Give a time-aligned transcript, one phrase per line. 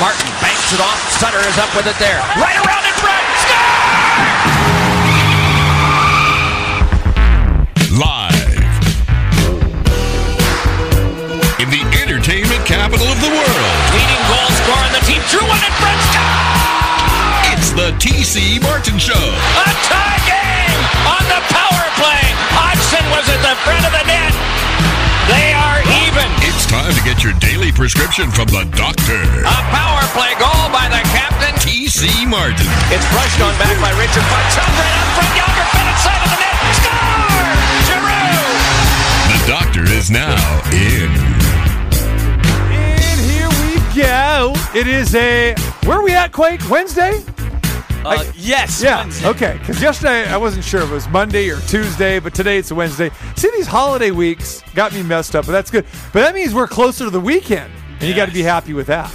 [0.00, 0.96] Martin banks it off.
[1.20, 2.24] Sutter is up with it there.
[2.40, 3.20] Right around in front.
[3.44, 3.68] Score!
[8.00, 8.32] Live
[11.60, 13.76] in the entertainment capital of the world.
[13.92, 15.20] Leading goal scorer on the team.
[15.28, 16.00] Drew one in front.
[16.08, 17.52] Score!
[17.52, 19.20] It's the TC Martin Show.
[19.20, 20.80] A tie game
[21.12, 22.24] on the power play.
[22.56, 24.32] Hodgson was at the front of the net.
[25.28, 25.99] They are.
[26.42, 29.20] It's time to get your daily prescription from the doctor.
[29.44, 31.52] A power play goal by the captain.
[31.60, 32.66] TC Martin.
[32.88, 34.56] It's brushed on back by Richard Butts.
[34.56, 35.32] Up right up front.
[35.36, 36.56] Yager fed inside of the net.
[36.80, 37.60] Score!
[37.88, 38.40] Giroux!
[39.28, 40.40] The doctor is now
[40.72, 41.12] in.
[42.72, 44.54] And here we go.
[44.74, 46.60] It is a where are we at, Quake?
[46.70, 47.22] Wednesday?
[48.04, 48.82] Uh, yes.
[48.82, 49.02] Yeah.
[49.02, 49.28] Wednesday.
[49.28, 49.56] Okay.
[49.58, 52.74] Because yesterday I wasn't sure if it was Monday or Tuesday, but today it's a
[52.74, 53.10] Wednesday.
[53.36, 55.84] See, these holiday weeks got me messed up, but that's good.
[56.12, 58.86] But that means we're closer to the weekend, and you got to be happy with
[58.86, 59.12] that.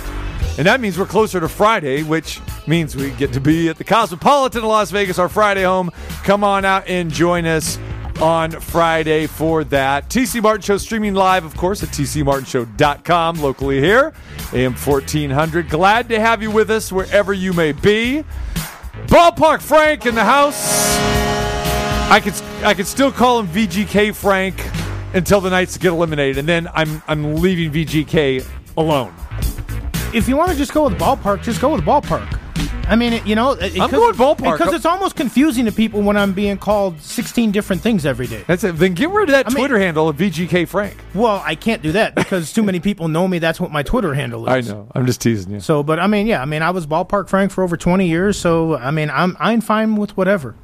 [0.57, 3.83] And that means we're closer to Friday, which means we get to be at the
[3.83, 5.91] Cosmopolitan in Las Vegas, our Friday home.
[6.23, 7.77] Come on out and join us
[8.21, 10.09] on Friday for that.
[10.09, 14.13] TC Martin Show streaming live, of course, at tcmartinshow.com, locally here,
[14.53, 15.69] AM 1400.
[15.69, 18.23] Glad to have you with us wherever you may be.
[19.03, 20.97] Ballpark Frank in the house.
[22.09, 24.55] I could I could still call him VGK Frank
[25.13, 28.45] until the Knights get eliminated, and then I'm I'm leaving VGK
[28.77, 29.13] alone.
[30.13, 32.39] if you want to just go with ballpark, just go with ballpark.
[32.87, 34.57] I mean, it, you know, it, I'm going ballpark.
[34.57, 38.43] because it's almost confusing to people when I'm being called 16 different things every day.
[38.45, 38.77] That's it.
[38.77, 40.95] Then get rid of that I mean- Twitter handle of VGK Frank.
[41.13, 43.39] Well, I can't do that because too many people know me.
[43.39, 44.69] That's what my Twitter handle is.
[44.69, 44.87] I know.
[44.93, 45.59] I'm just teasing you.
[45.61, 48.37] So, but I mean, yeah, I mean, I was ballpark Frank for over 20 years.
[48.37, 50.55] So, I mean, I'm I'm fine with whatever.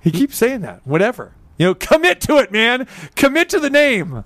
[0.00, 0.84] He keeps saying that.
[0.84, 1.32] Whatever.
[1.58, 2.88] You know, commit to it, man.
[3.14, 4.24] Commit to the name.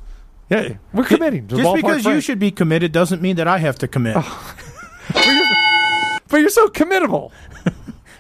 [0.49, 1.49] Yeah, we're committing.
[1.49, 4.17] To Just because you should be committed doesn't mean that I have to commit.
[6.29, 7.33] But you're so committable.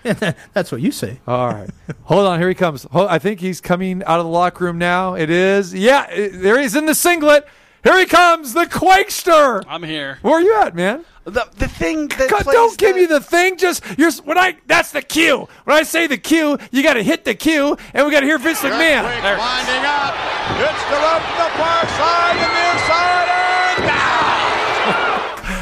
[0.54, 1.18] That's what you say.
[1.26, 1.68] All right.
[2.04, 2.38] Hold on.
[2.38, 2.84] Here he comes.
[2.92, 5.14] Hold, I think he's coming out of the locker room now.
[5.14, 5.74] It is.
[5.74, 7.46] Yeah, it- there he's in the singlet.
[7.82, 9.62] Here he comes, the Quakester.
[9.68, 10.18] I'm here.
[10.22, 11.04] Where are you at, man?
[11.24, 13.56] The, the thing that God, plays don't give the- me the thing.
[13.58, 15.48] Just you're when I that's the cue.
[15.64, 18.26] When I say the cue, you got to hit the cue, and we got to
[18.26, 19.02] hear Vince McMahon.
[19.22, 19.38] There.
[19.38, 20.14] Winding up.
[20.58, 23.15] It's the up the far side and the inside and down.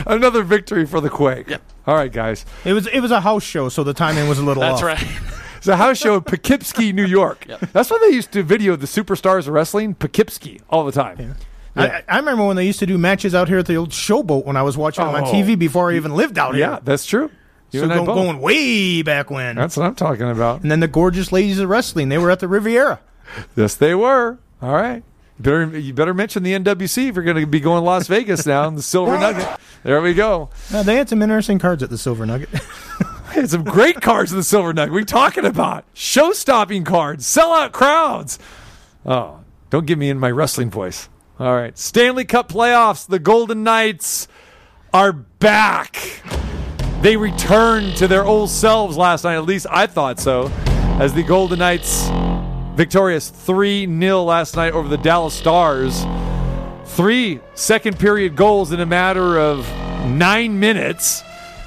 [0.06, 1.48] Another victory for the Quake.
[1.48, 1.62] Yep.
[1.87, 2.44] All right, guys.
[2.65, 4.81] It was it was a house show, so the timing was a little off.
[4.81, 5.03] That's off.
[5.03, 5.41] right.
[5.65, 7.47] It's a house show in Poughkeepsie, New York.
[7.48, 7.60] Yep.
[7.72, 11.37] That's why they used to video the superstars of wrestling, Poughkeepsie, all the time.
[11.75, 14.44] I, I remember when they used to do matches out here at the old showboat
[14.44, 15.32] when I was watching them on Oh.
[15.32, 16.71] TV before I even lived out Yeah, here.
[16.75, 17.31] Yeah, that's true.
[17.71, 18.16] You So and I going, both.
[18.16, 19.56] going way back when.
[19.56, 20.60] That's what I'm talking about.
[20.60, 23.00] and then the gorgeous ladies of wrestling, they were at the Riviera.
[23.56, 24.36] Yes, they were.
[24.60, 25.03] All right.
[25.39, 28.06] You better, you better mention the NWC if you're going to be going to Las
[28.06, 29.49] Vegas now in the Silver Nugget.
[29.83, 30.50] There we go.
[30.71, 32.49] They had some interesting cards at the Silver Nugget.
[33.34, 34.93] Had some great cards in the Silver Nugget.
[34.93, 35.84] What are you talking about?
[35.93, 38.39] Show stopping cards, sellout crowds.
[39.05, 39.41] Oh,
[39.71, 41.09] don't get me in my wrestling voice.
[41.41, 41.77] All right.
[41.77, 43.09] Stanley Cup playoffs.
[43.09, 44.28] The Golden Knights
[44.93, 46.22] are back.
[47.03, 49.34] They returned to their old selves last night.
[49.34, 50.47] At least I thought so.
[51.01, 52.09] As the Golden Knights
[52.74, 56.04] victorious 3 0 last night over the Dallas Stars.
[56.86, 59.68] Three second period goals in a matter of
[60.06, 61.22] nine minutes.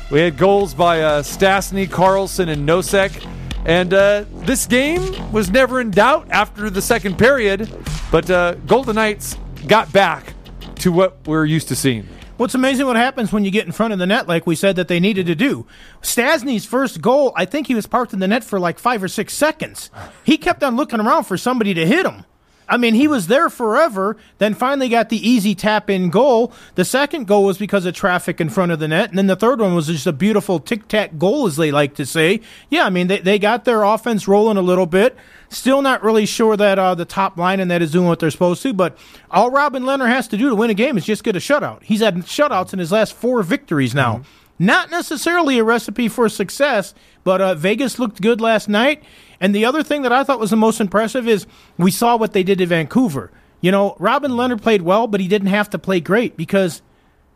[0.09, 3.25] We had goals by uh, Stastny, Karlsson, and Nosek.
[3.65, 7.69] And uh, this game was never in doubt after the second period,
[8.11, 9.35] but uh, Golden Knights
[9.67, 10.33] got back
[10.75, 12.07] to what we're used to seeing.
[12.37, 14.75] What's amazing what happens when you get in front of the net, like we said
[14.75, 15.65] that they needed to do.
[16.01, 19.07] Stastny's first goal, I think he was parked in the net for like five or
[19.07, 19.89] six seconds.
[20.23, 22.25] He kept on looking around for somebody to hit him.
[22.69, 26.51] I mean, he was there forever, then finally got the easy tap in goal.
[26.75, 29.09] The second goal was because of traffic in front of the net.
[29.09, 31.95] And then the third one was just a beautiful tic tac goal, as they like
[31.95, 32.41] to say.
[32.69, 35.15] Yeah, I mean, they, they got their offense rolling a little bit.
[35.49, 38.31] Still not really sure that uh, the top line and that is doing what they're
[38.31, 38.97] supposed to, but
[39.31, 41.83] all Robin Lehner has to do to win a game is just get a shutout.
[41.83, 44.23] He's had shutouts in his last four victories now.
[44.59, 46.93] Not necessarily a recipe for success,
[47.23, 49.03] but uh, Vegas looked good last night.
[49.39, 51.45] And the other thing that I thought was the most impressive is
[51.77, 53.31] we saw what they did to Vancouver.
[53.61, 56.81] You know, Robin Lehner played well, but he didn't have to play great because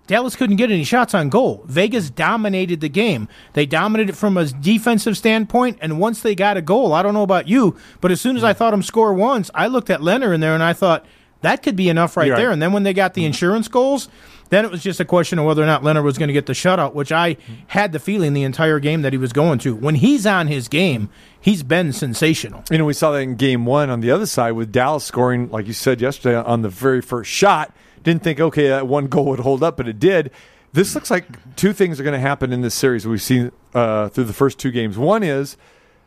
[0.07, 1.63] Dallas couldn't get any shots on goal.
[1.67, 3.27] Vegas dominated the game.
[3.53, 7.13] They dominated it from a defensive standpoint, and once they got a goal, I don't
[7.13, 8.57] know about you, but as soon as I mm.
[8.57, 11.05] thought him score once, I looked at Lehner in there and I thought
[11.41, 12.37] that could be enough right right.
[12.37, 12.51] there.
[12.51, 13.27] And then when they got the mm.
[13.27, 14.09] insurance goals,
[14.49, 16.45] then it was just a question of whether or not Lehner was going to get
[16.45, 17.39] the shutout, which I mm.
[17.67, 19.75] had the feeling the entire game that he was going to.
[19.75, 21.09] When he's on his game,
[21.39, 22.63] he's been sensational.
[22.69, 25.49] You know, we saw that in game one on the other side with Dallas scoring,
[25.49, 27.73] like you said yesterday, on the very first shot.
[28.03, 30.31] Didn't think, okay, that one goal would hold up, but it did.
[30.73, 34.09] this looks like two things are going to happen in this series we've seen uh,
[34.09, 34.97] through the first two games.
[34.97, 35.57] One is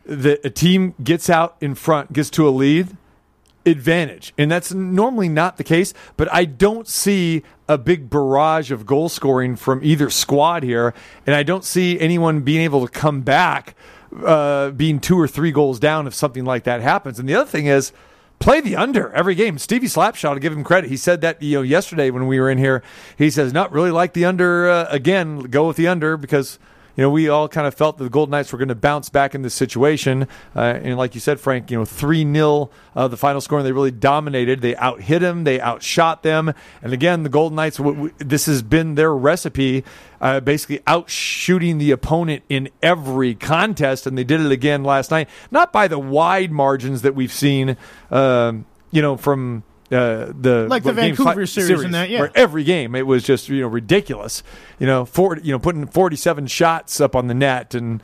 [0.05, 2.95] that a team gets out in front, gets to a lead,
[3.65, 4.33] advantage.
[4.37, 9.09] And that's normally not the case, but I don't see a big barrage of goal
[9.09, 10.93] scoring from either squad here.
[11.25, 13.75] And I don't see anyone being able to come back
[14.23, 17.19] uh, being two or three goals down if something like that happens.
[17.19, 17.91] And the other thing is,
[18.39, 19.57] play the under every game.
[19.57, 20.89] Stevie Slapshot, to give him credit.
[20.89, 22.83] He said that you know yesterday when we were in here.
[23.17, 25.39] He says not really like the under uh, again.
[25.39, 26.59] Go with the under because
[26.95, 29.09] you know, we all kind of felt that the Golden Knights were going to bounce
[29.09, 30.27] back in this situation.
[30.55, 33.67] Uh, and like you said, Frank, you know, 3 0, uh, the final score, and
[33.67, 34.61] they really dominated.
[34.61, 36.53] They out hit them, they outshot them.
[36.81, 39.83] And again, the Golden Knights, w- w- this has been their recipe,
[40.21, 44.07] uh, basically outshooting the opponent in every contest.
[44.07, 47.75] And they did it again last night, not by the wide margins that we've seen,
[48.09, 52.21] um, you know, from uh, the Like the Vancouver fi- series and that, yeah.
[52.21, 54.43] where every game it was just you know ridiculous.
[54.79, 58.01] You know, for you know putting forty seven shots up on the net and.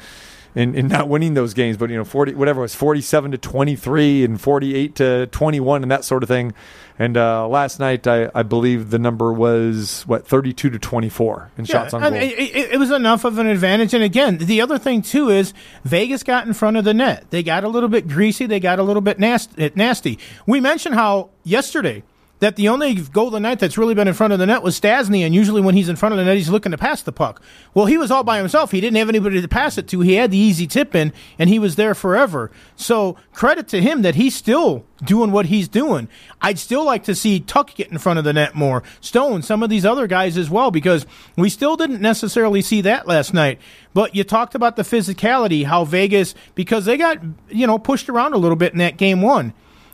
[0.53, 3.31] And, and not winning those games, but you know, forty whatever it was forty seven
[3.31, 6.53] to twenty three and forty eight to twenty one and that sort of thing.
[7.00, 11.07] And uh, last night, I, I believe the number was what thirty two to twenty
[11.07, 12.19] four in shots on I goal.
[12.19, 13.94] mean, it- it was enough of an advantage.
[13.94, 15.53] And again, the other thing too is
[15.86, 17.27] Vegas got in front of the net.
[17.30, 18.45] They got a little bit greasy.
[18.45, 19.71] They got a little bit nasty.
[19.75, 20.19] nasty.
[20.45, 22.03] We mentioned how yesterday
[22.41, 25.23] that the only Golden Knight that's really been in front of the net was Stastny,
[25.23, 27.41] and usually when he's in front of the net, he's looking to pass the puck.
[27.75, 28.71] Well, he was all by himself.
[28.71, 30.01] He didn't have anybody to pass it to.
[30.01, 32.49] He had the easy tip in, and he was there forever.
[32.75, 36.09] So credit to him that he's still doing what he's doing.
[36.41, 38.81] I'd still like to see Tuck get in front of the net more.
[39.01, 41.05] Stone, some of these other guys as well, because
[41.38, 43.59] we still didn't necessarily see that last night.
[43.93, 48.33] But you talked about the physicality, how Vegas, because they got, you know, pushed around
[48.33, 49.53] a little bit in that game one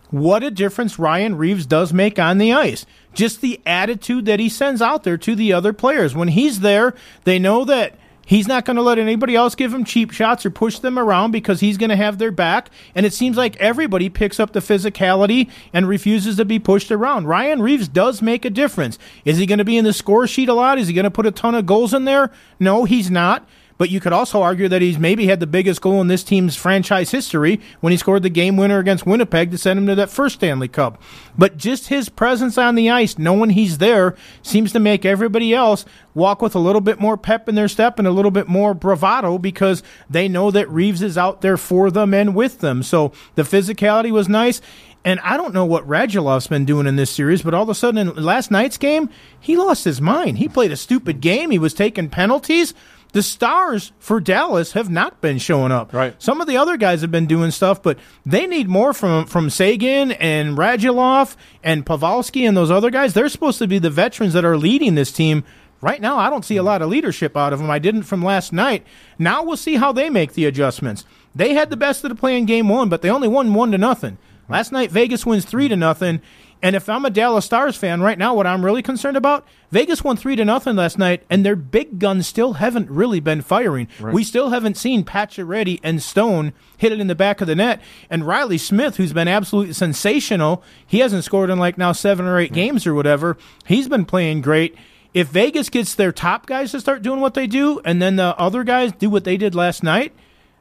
[0.10, 2.86] what a difference Ryan Reaves does make on the ice.
[3.14, 6.16] Just the attitude that he sends out there to the other players.
[6.16, 6.94] When he's there,
[7.24, 7.96] they know that
[8.26, 11.32] he's not going to let anybody else give him cheap shots or push them around
[11.32, 12.70] because he's going to have their back.
[12.94, 17.28] And it seems like everybody picks up the physicality and refuses to be pushed around.
[17.28, 19.00] Ryan Reaves does make a difference.
[19.26, 20.78] Is he going to be in the score sheet a lot?
[20.78, 22.32] Is he going to put a ton of goals in there?
[22.60, 23.48] No, he's not.
[23.78, 26.56] But you could also argue that he's maybe had the biggest goal in this team's
[26.56, 30.10] franchise history when he scored the game winner against Winnipeg to send him to that
[30.10, 31.02] first Stanley Cup.
[31.38, 35.86] But just his presence on the ice, knowing he's there, seems to make everybody else
[36.14, 38.74] walk with a little bit more pep in their step and a little bit more
[38.74, 42.82] bravado because they know that Reaves is out there for them and with them.
[42.82, 44.62] So the physicality was nice.
[45.06, 47.76] And I don't know what Radulov's been doing in this series, but all of a
[47.76, 49.10] sudden in last night's game,
[49.40, 50.38] he lost his mind.
[50.40, 51.50] He played a stupid game.
[51.50, 52.74] He was taking penalties.
[53.14, 55.94] The stars for Dallas have not been showing up.
[55.94, 56.22] Right.
[56.22, 59.50] Some of the other guys have been doing stuff, but they need more from from
[59.50, 63.14] Seguin and Radulov and Pavelski and those other guys.
[63.14, 65.44] They're supposed to be the veterans that are leading this team.
[65.80, 67.70] Right now, I don't see a lot of leadership out of them.
[67.70, 68.86] I didn't from last night.
[69.20, 71.06] Now we'll see how they make the adjustments.
[71.36, 73.72] They had the best of the play in game one, but they only won one
[73.72, 74.18] to nothing.
[74.50, 76.22] Last night, Vegas wins three to nothing.
[76.62, 80.04] And if I'm a Dallas Stars fan right now, what I'm really concerned about, Vegas
[80.04, 83.88] won three to nothing last night, and their big guns still haven't really been firing.
[84.00, 87.82] We still haven't seen Pacioretty and Stone hit it in the back of the net.
[88.10, 92.40] And Reilly Smith, who's been absolutely sensational, he hasn't scored in like now seven or
[92.40, 92.56] eight hmm.
[92.56, 93.38] games or whatever.
[93.66, 94.76] He's been playing great.
[95.14, 98.36] If Vegas gets their top guys to start doing what they do, and then the
[98.38, 100.14] other guys do what they did last night,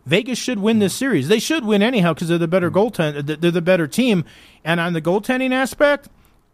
[0.07, 1.29] Vegas should win this series.
[1.29, 3.41] They should win anyhow because they're the better goaltend.
[3.41, 4.25] They're the better team.
[4.65, 6.09] And on the goaltending aspect,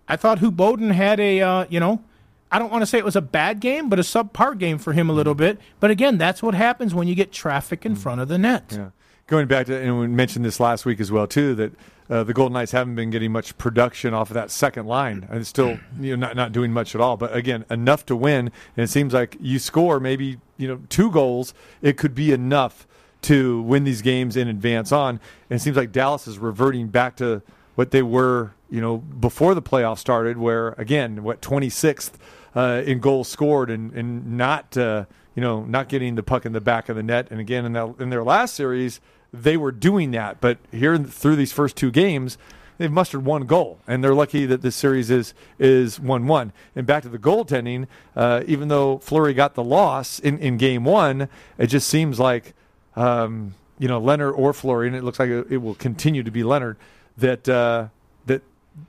[0.08, 2.02] I thought Khudobin had a uh, you know,
[2.50, 4.94] I don't want to say it was a bad game, but a subpar game for
[4.94, 5.58] him a little bit.
[5.80, 8.64] But again, that's what happens when you get traffic in front of the net.
[8.70, 8.90] Yeah.
[9.26, 11.72] Going back to, and we mentioned this last week as well too, that
[12.10, 15.46] uh, the Golden Knights haven't been getting much production off of that second line, and
[15.46, 17.16] still you know not not doing much at all.
[17.16, 21.10] But again, enough to win, and it seems like you score maybe you know two
[21.10, 22.86] goals, it could be enough
[23.22, 25.20] to win these games and advance on.
[25.48, 27.42] And it seems like Dallas is reverting back to
[27.74, 32.12] what they were, you know, before the playoffs started, where again, what 26th
[32.54, 36.52] uh, in goals scored and and not uh, you know not getting the puck in
[36.52, 37.28] the back of the net.
[37.30, 39.00] And again, in that in their last series,
[39.32, 42.38] they were doing that, but here through these first two games.
[42.78, 46.52] They've mustered one goal, and they're lucky that this series is is one one.
[46.74, 47.86] And back to the goaltending,
[48.16, 52.54] uh, even though Fleury got the loss in, in game one, it just seems like
[52.96, 56.30] um, you know Lehner or Fleury, and it looks like it, it will continue to
[56.30, 56.76] be Lehner.
[57.18, 57.88] That uh,
[58.26, 58.42] that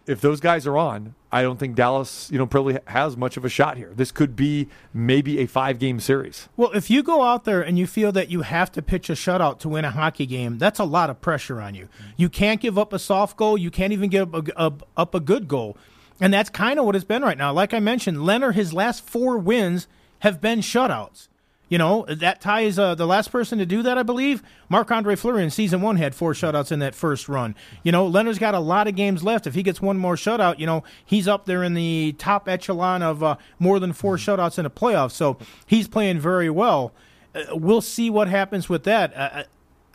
[0.05, 3.43] if those guys are on, I don't think Dallas, you know, probably has much of
[3.43, 3.91] a shot here.
[3.95, 6.47] This could be maybe a five game series.
[6.55, 9.13] Well, if you go out there and you feel that you have to pitch a
[9.13, 11.89] shutout to win a hockey game, that's a lot of pressure on you.
[12.17, 13.57] You can't give up a soft goal.
[13.57, 15.75] You can't even give up a, a, up a good goal.
[16.21, 17.51] And that's kind of what it's been right now.
[17.51, 19.87] Like I mentioned, Lehner, his last four wins
[20.19, 21.27] have been shutouts.
[21.73, 24.43] You know, that ties uh, the last person to do that, I believe.
[24.69, 27.55] Marc Andre Fleury in season one had four shutouts in that first run.
[27.81, 29.47] You know, Lehner's got a lot of games left.
[29.47, 33.01] If he gets one more shutout, you know, he's up there in the top echelon
[33.01, 35.09] of uh, more than four shutouts in a playoff.
[35.13, 36.93] So he's playing very well.
[37.33, 39.11] Uh, we'll see what happens with that.
[39.17, 39.43] Uh,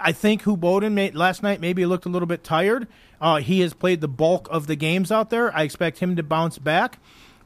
[0.00, 2.88] I think Khudobin made, last night maybe looked a little bit tired.
[3.20, 5.56] Uh, he has played the bulk of the games out there.
[5.56, 6.98] I expect him to bounce back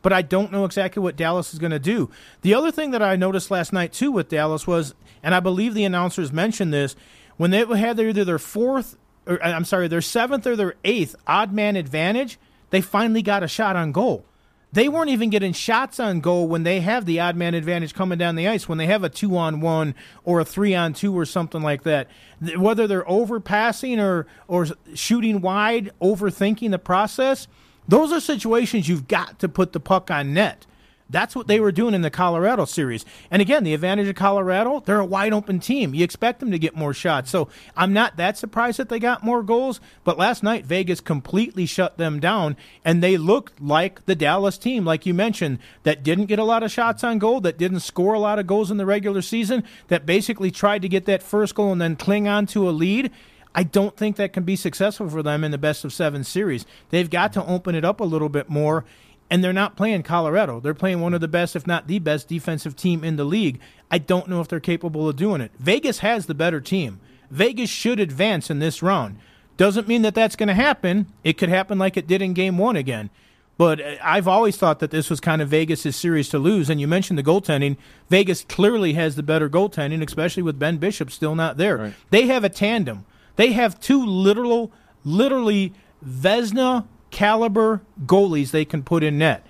[0.02, 2.10] but I don't know exactly what Dallas is going to do.
[2.42, 5.74] The other thing that I noticed last night too with Dallas was, and I believe
[5.74, 6.94] the announcers mentioned this,
[7.36, 10.74] when they had their, either their fourth, or uh, I'm sorry, their seventh or their
[10.84, 12.38] eighth odd man advantage,
[12.70, 14.24] they finally got a shot on goal.
[14.72, 18.16] They weren't even getting shots on goal when they have the odd man advantage coming
[18.16, 19.94] down the ice, when they have a two on one
[20.24, 22.08] or a three on two or something like that.
[22.56, 27.48] Whether they're overpassing or, or shooting wide, overthinking the process,
[27.88, 30.66] those are situations you've got to put the puck on net.
[31.12, 33.04] That's what they were doing in the Colorado series.
[33.30, 35.94] And again, the advantage of Colorado, they're a wide open team.
[35.94, 37.30] You expect them to get more shots.
[37.30, 39.78] So I'm not that surprised that they got more goals.
[40.04, 44.86] But last night, Vegas completely shut them down, and they looked like the Dallas team,
[44.86, 48.14] like you mentioned, that didn't get a lot of shots on goal, that didn't score
[48.14, 51.54] a lot of goals in the regular season, that basically tried to get that first
[51.54, 53.10] goal and then cling on to a lead.
[53.54, 56.64] I don't think that can be successful for them in the best of seven series.
[56.90, 58.84] They've got to open it up a little bit more,
[59.30, 60.60] and they're not playing Colorado.
[60.60, 63.60] They're playing one of the best, if not the best, defensive team in the league.
[63.90, 65.52] I don't know if they're capable of doing it.
[65.58, 67.00] Vegas has the better team.
[67.30, 69.18] Vegas should advance in this round.
[69.56, 71.06] Doesn't mean that that's going to happen.
[71.24, 73.10] It could happen like it did in game one again.
[73.58, 76.70] But uh, I've always thought that this was kind of Vegas' series to lose.
[76.70, 77.76] And you mentioned the goaltending.
[78.08, 81.76] Vegas clearly has the better goaltending, especially with Ben Bishop still not there.
[81.76, 81.94] Right.
[82.10, 83.04] They have a tandem.
[83.36, 84.72] They have two literal,
[85.04, 85.72] literally
[86.06, 89.46] Vezina caliber goalies they can put in net.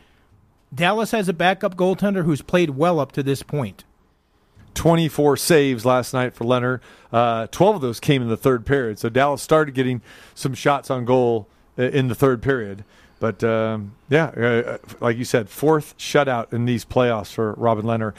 [0.75, 3.85] Dallas has a backup goaltender who's played well up to this point.
[4.75, 6.81] 24 saves last night for Lehner.
[7.13, 8.99] Uh, 12 of those came in the third period.
[8.99, 10.01] So Dallas started getting
[10.35, 11.47] some shots on goal
[11.79, 12.85] uh, in the third period.
[13.21, 18.15] But um, yeah, uh, like you said, fourth shutout in these playoffs for Robin Lehner.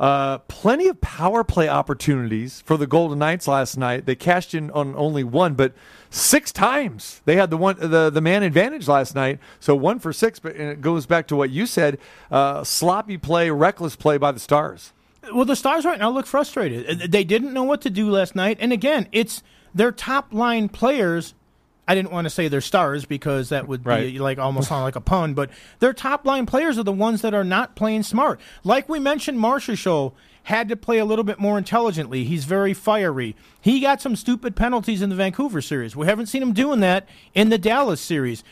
[0.00, 4.06] Uh, plenty of power play opportunities for the Golden Knights last night.
[4.06, 5.72] They cashed in on only one, but
[6.08, 9.40] six times they had the one the the man advantage last night.
[9.58, 11.98] So one for six, but and it goes back to what you said:
[12.30, 14.92] uh, sloppy play, reckless play by the Stars.
[15.34, 17.10] Well, the Stars right now look frustrated.
[17.10, 19.42] They didn't know what to do last night, and again, it's
[19.74, 21.34] their top line players
[21.88, 24.12] I didn't want to say they're stars because that would right.
[24.12, 27.22] be like almost sound like a pun, but their top line players are the ones
[27.22, 28.38] that are not playing smart.
[28.62, 30.12] Like we mentioned, Marchessault
[30.44, 32.24] had to play a little bit more intelligently.
[32.24, 33.34] He's very fiery.
[33.62, 35.96] He got some stupid penalties in the Vancouver series.
[35.96, 38.44] We haven't seen him doing that in the Dallas series.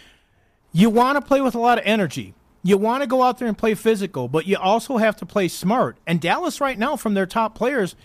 [0.73, 2.33] You want to play with a lot of energy.
[2.63, 5.49] You want to go out there and play physical, but you also have to play
[5.49, 5.99] smart.
[6.07, 7.97] And Dallas right now from their top players,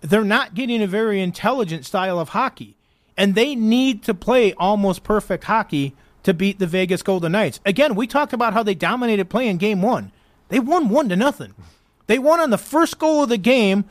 [0.00, 2.76] they're not getting a very intelligent style of hockey
[3.16, 7.60] and they need to play almost perfect hockey to beat the Vegas Golden Knights.
[7.64, 10.12] Again, we talked about how they dominated play in game one.
[10.48, 11.54] They won one to nothing.
[12.06, 13.84] They won on the first goal of the game,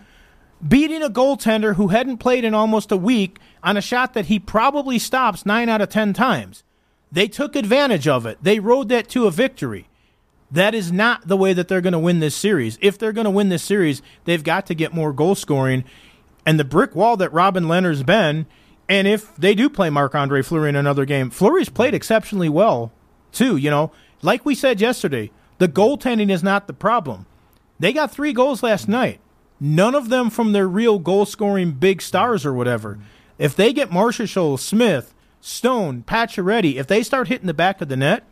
[0.65, 4.39] beating a goaltender who hadn't played in almost a week on a shot that he
[4.39, 6.63] probably stops nine out of ten times.
[7.11, 8.37] They took advantage of it.
[8.41, 9.87] They rode that to a victory.
[10.51, 12.77] That is not the way that they're going to win this series.
[12.81, 15.83] If they're going to win this series, they've got to get more goal scoring.
[16.45, 18.45] And the brick wall that Robin Lehner's been
[18.87, 22.91] and if they do play Marc Andre Fleury in another game, Fleury's played exceptionally well,
[23.31, 23.57] too.
[23.57, 27.25] You know, like we said yesterday, the goaltending is not the problem.
[27.79, 29.19] They got three goals last night,
[29.59, 32.99] none of them from their real goal scoring big stars or whatever.
[33.37, 37.97] If they get Marchessault, Smith, Stone, Pacioretty, if they start hitting the back of the
[37.97, 38.23] net,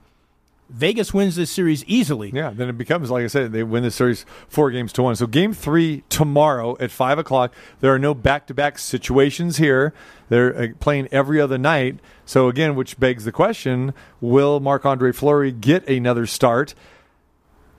[0.69, 2.31] Vegas wins this series easily.
[2.33, 5.15] Yeah, then it becomes like I said, they win this series four games to one.
[5.15, 7.53] So game three tomorrow at five o'clock.
[7.79, 9.93] There are no back-to-back situations here.
[10.29, 11.99] They're uh, playing every other night.
[12.25, 16.73] So again, which begs the question: Will Marc Andre Fleury get another start?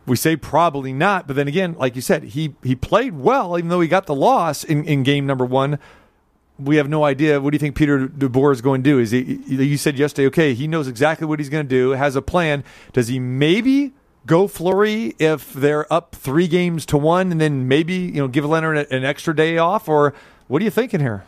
[0.06, 3.70] We say probably not, but then again, like you said, he he played well, even
[3.70, 5.78] though he got the loss in, in game number one
[6.58, 7.40] we have no idea.
[7.40, 8.98] What do you think Peter DeBoer is going to do?
[8.98, 9.40] Is he?
[9.46, 11.90] You said yesterday, okay, he knows exactly what he's going to do.
[11.90, 12.64] Has a plan.
[12.92, 13.92] Does he maybe
[14.26, 18.44] go Fleury if they're up three games to one, and then maybe you know give
[18.44, 20.14] Lehner an extra day off, or
[20.46, 21.24] what are you thinking here?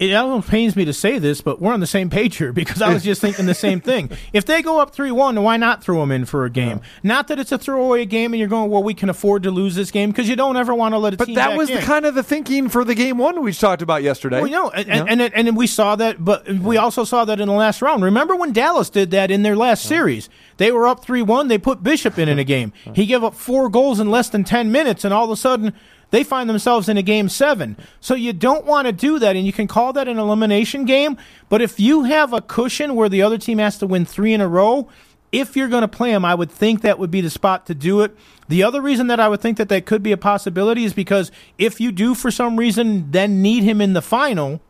[0.00, 2.80] It almost pains me to say this, but we're on the same page here because
[2.80, 4.10] I was just thinking the same thing.
[4.32, 6.80] If they go up 3 1, why not throw them in for a game?
[7.02, 9.74] Not that it's a throwaway game and you're going, well, we can afford to lose
[9.74, 12.06] this game because you don't ever want to let a But that was the kind
[12.06, 14.40] of the thinking for the game one we talked about yesterday.
[14.40, 17.48] Well, no, and, and, and, and we saw that, but we also saw that in
[17.48, 18.04] the last round.
[18.04, 20.28] Remember when Dallas did that in their last series?
[20.56, 21.48] They were up 3 1.
[21.48, 22.72] They put Bishop in in a game.
[22.94, 25.74] He gave up four goals in less than 10 minutes, and all of a sudden,
[26.10, 27.76] they find themselves in a game seven.
[28.00, 31.16] So you don't want to do that, and you can call that an elimination game.
[31.48, 34.40] But if you have a cushion where the other team has to win three in
[34.40, 34.88] a row,
[35.32, 37.74] if you're going to play them, I would think that would be the spot to
[37.74, 38.16] do it.
[38.48, 41.30] The other reason that I would think that that could be a possibility is because
[41.56, 44.60] if you do, for some reason, then need him in the final,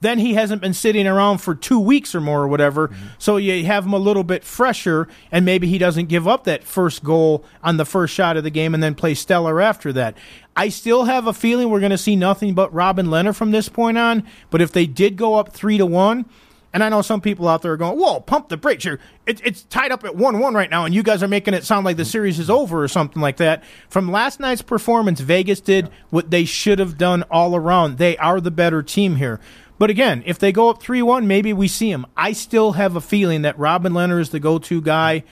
[0.00, 2.88] then he hasn't been sitting around for two weeks or more or whatever.
[2.88, 3.06] Mm-hmm.
[3.18, 6.64] So you have him a little bit fresher, and maybe he doesn't give up that
[6.64, 10.16] first goal on the first shot of the game and then play stellar after that.
[10.56, 13.68] I still have a feeling we're going to see nothing but Robin Lehner from this
[13.68, 14.24] point on.
[14.50, 16.26] But if they did go up three to one,
[16.72, 18.84] and I know some people out there are going, "Whoa, pump the brakes!
[18.84, 21.64] You're, it, it's tied up at one-one right now, and you guys are making it
[21.64, 22.10] sound like the mm-hmm.
[22.10, 26.44] series is over or something like that." From last night's performance, Vegas did what they
[26.44, 27.98] should have done all around.
[27.98, 29.40] They are the better team here.
[29.80, 32.04] But again, if they go up three-one, maybe we see him.
[32.14, 35.24] I still have a feeling that Robin Lehner is the go-to guy,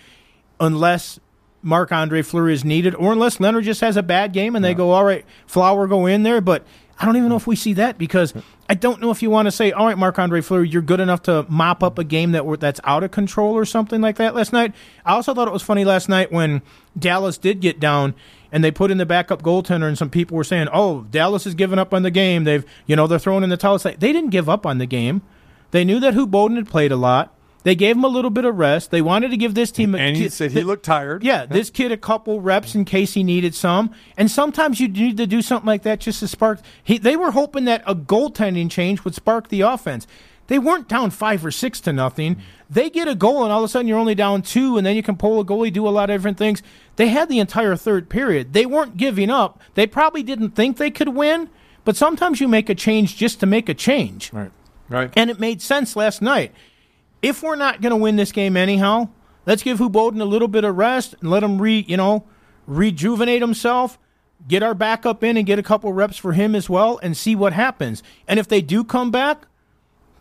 [0.59, 1.21] unless
[1.61, 4.73] Marc Andre Fleury is needed, or unless Lehner just has a bad game and they
[4.73, 6.41] go, all right, Flower go in there.
[6.41, 6.67] But
[6.99, 8.33] I don't even know if we see that because
[8.71, 11.01] I don't know if you want to say, all right, Marc Andre Fleury, you're good
[11.01, 14.35] enough to mop up a game that that's out of control or something like that
[14.35, 14.73] last night.
[15.05, 16.63] I also thought it was funny last night when
[16.99, 18.15] Dallas did get down
[18.51, 21.55] and they put in the backup goaltender and some people were saying, oh, Dallas has
[21.55, 22.45] given up on the game.
[22.45, 23.77] They've, you know, they're throwing in the towel.
[23.77, 25.23] It's like, they didn't give up on the game.
[25.71, 27.35] They knew that Khudobin had played a lot.
[27.65, 28.91] They gave him a little bit of rest.
[28.91, 29.95] They wanted to give this team.
[29.95, 31.23] a and he said he looked tired.
[31.25, 33.95] yeah, this kid a couple reps in case he needed some.
[34.17, 36.61] And sometimes you need to do something like that just to spark.
[36.83, 40.07] He, they were hoping that a goaltending change would spark the offense.
[40.49, 42.39] They weren't down five or six to nothing.
[42.69, 44.97] They get a goal, and all of a sudden you're only down two, and then
[44.97, 46.63] you can pull a goalie, do a lot of different things.
[46.97, 48.53] They had the entire third period.
[48.53, 49.61] They weren't giving up.
[49.75, 51.49] They probably didn't think they could win,
[51.85, 54.33] but sometimes you make a change just to make a change.
[54.33, 54.51] Right.
[54.89, 55.13] Right.
[55.17, 56.53] And it made sense last night.
[57.21, 59.11] If we're not going to win this game anyhow,
[59.45, 62.25] let's give Khudobin a little bit of rest and let him re, you know,
[62.67, 63.99] rejuvenate himself.
[64.47, 67.35] Get our backup in and get a couple reps for him as well, and see
[67.35, 68.03] what happens.
[68.27, 69.47] And if they do come back,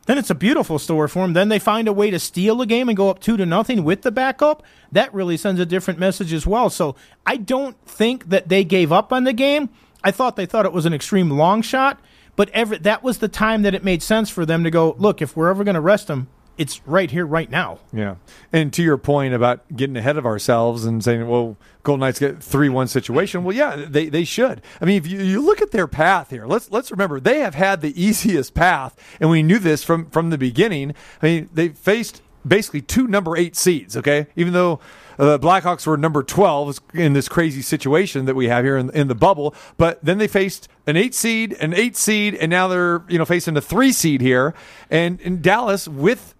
[0.07, 1.33] then it's a beautiful story for them.
[1.33, 3.83] Then they find a way to steal a game and go up two to nothing
[3.83, 4.63] with the backup.
[4.91, 6.69] That really sends a different message as well.
[6.69, 9.69] So I don't think that they gave up on the game.
[10.03, 11.99] I thought they thought it was an extreme long shot,
[12.35, 14.95] but every, that was the time that it made sense for them to go.
[14.97, 17.79] Look, if we're ever going to rest them, it's right here, right now.
[17.93, 18.15] Yeah.
[18.51, 22.41] And to your point about getting ahead of ourselves and saying, well, Golden Knights get
[22.43, 23.43] 3 1 situation.
[23.43, 24.61] Well, yeah, they, they should.
[24.81, 27.55] I mean, if you, you look at their path here, let's let's remember they have
[27.55, 30.93] had the easiest path, and we knew this from, from the beginning.
[31.21, 34.27] I mean, they faced basically two number eight seeds, okay?
[34.35, 34.79] Even though
[35.19, 38.89] uh, the Blackhawks were number 12 in this crazy situation that we have here in,
[38.91, 42.67] in the bubble, but then they faced an eight seed, an eight seed, and now
[42.67, 44.53] they're you know facing a three seed here.
[44.89, 46.35] And in Dallas with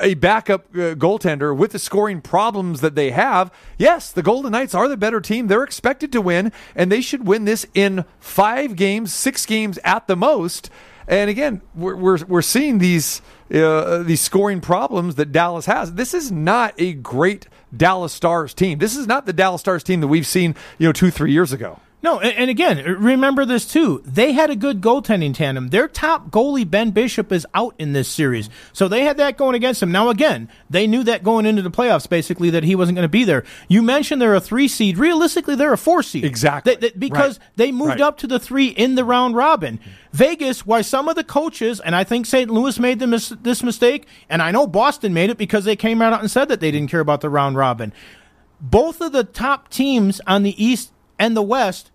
[0.00, 4.74] a backup uh, goaltender with the scoring problems that they have, yes, the Golden Knights
[4.74, 5.46] are the better team.
[5.46, 10.06] They're expected to win, and they should win this in five games, six games at
[10.06, 10.70] the most.
[11.06, 13.20] And again, we're we're, we're seeing these
[13.52, 15.94] uh, these scoring problems that Dallas has.
[15.94, 18.78] This is not a great Dallas Stars team.
[18.78, 21.52] This is not the Dallas Stars team that we've seen, you know, two three years
[21.52, 21.80] ago.
[22.02, 24.02] No, and, again, uh, remember this too.
[24.06, 25.68] They had a good goaltending tandem.
[25.68, 28.48] Their top goalie, Ben Bishop, is out in this series.
[28.72, 29.92] So they had that going against them.
[29.92, 33.08] Now, again, they knew that going into the playoffs, basically, that he wasn't going to
[33.10, 33.44] be there.
[33.68, 34.96] You mentioned they're a three seed.
[34.96, 36.24] Realistically, they're a four seed.
[36.24, 36.74] Exactly.
[36.74, 37.48] They- they- because Right.
[37.56, 38.00] they moved Right.
[38.00, 39.78] up to the three in the round robin.
[40.14, 42.50] Vegas, why some of the coaches, and I think St.
[42.50, 46.00] Louis made the mis- this mistake, and I know Boston made it because they came
[46.00, 47.92] out and said that they didn't care about the round robin.
[48.58, 51.89] Both of the top teams on the East and the West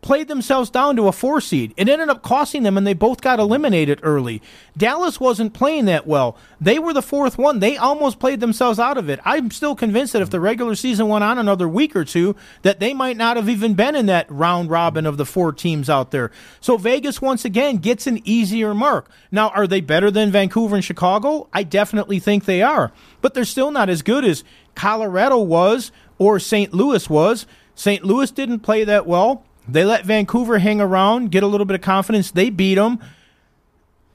[0.00, 1.74] played themselves down to a four seed.
[1.76, 4.40] It ended up costing them, and they both got eliminated early.
[4.76, 6.36] Dallas wasn't playing that well.
[6.60, 7.58] They were the fourth one.
[7.58, 9.20] They almost played themselves out of it.
[9.24, 12.78] I'm still convinced that if the regular season went on another week or two, that
[12.78, 16.10] they might not have even been in that round robin of the four teams out
[16.10, 16.30] there.
[16.60, 19.10] So Vegas, once again, gets an easier mark.
[19.32, 21.48] Now, are they better than Vancouver and Chicago?
[21.52, 22.92] I definitely think they are.
[23.20, 26.72] But they're still not as good as Colorado was or St.
[26.72, 27.46] Louis was.
[27.74, 28.04] St.
[28.04, 29.44] Louis didn't play that well.
[29.68, 32.30] They let Vancouver hang around, get a little bit of confidence.
[32.30, 32.98] They beat them.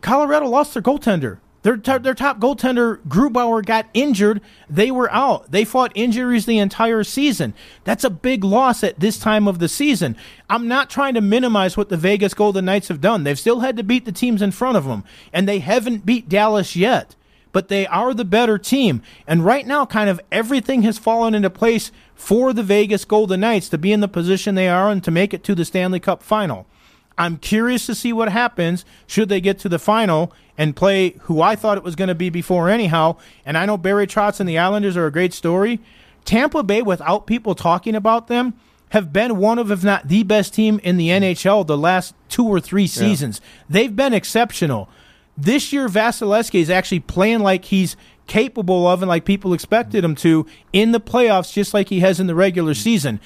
[0.01, 1.39] Colorado lost their goaltender.
[1.63, 4.41] Their, t- their top goaltender, Grubauer, got injured.
[4.69, 5.49] They were out.
[5.49, 7.53] They fought injuries the entire season.
[7.85, 10.17] That's a big loss at this time of the season.
[10.49, 13.23] I'm not trying to minimize what the Vegas Golden Knights have done.
[13.23, 16.27] They've still had to beat the teams in front of them, and they haven't beat
[16.27, 17.15] Dallas yet.
[17.53, 19.01] But they are the better team.
[19.25, 21.91] And right now, kind of everything has fallen into place
[22.23, 25.33] for the Vegas Golden Knights to be in the position they are and to make
[25.33, 26.65] it to the Stanley Cup final.
[27.17, 31.41] I'm curious to see what happens should they get to the final and play who
[31.41, 33.17] I thought it was going to be before, anyhow.
[33.45, 35.81] And I know Barry Trotz and the Islanders are a great story.
[36.23, 38.53] Tampa Bay, without people talking about them,
[38.91, 42.47] have been one of, if not the best team in the NHL the last two
[42.47, 43.41] or three seasons.
[43.41, 43.65] Yeah.
[43.69, 44.87] They've been exceptional.
[45.35, 50.15] This year, Vasilevskiy is actually playing like he's capable of and like people expected him
[50.15, 53.19] to in the playoffs, just like he has in the regular season.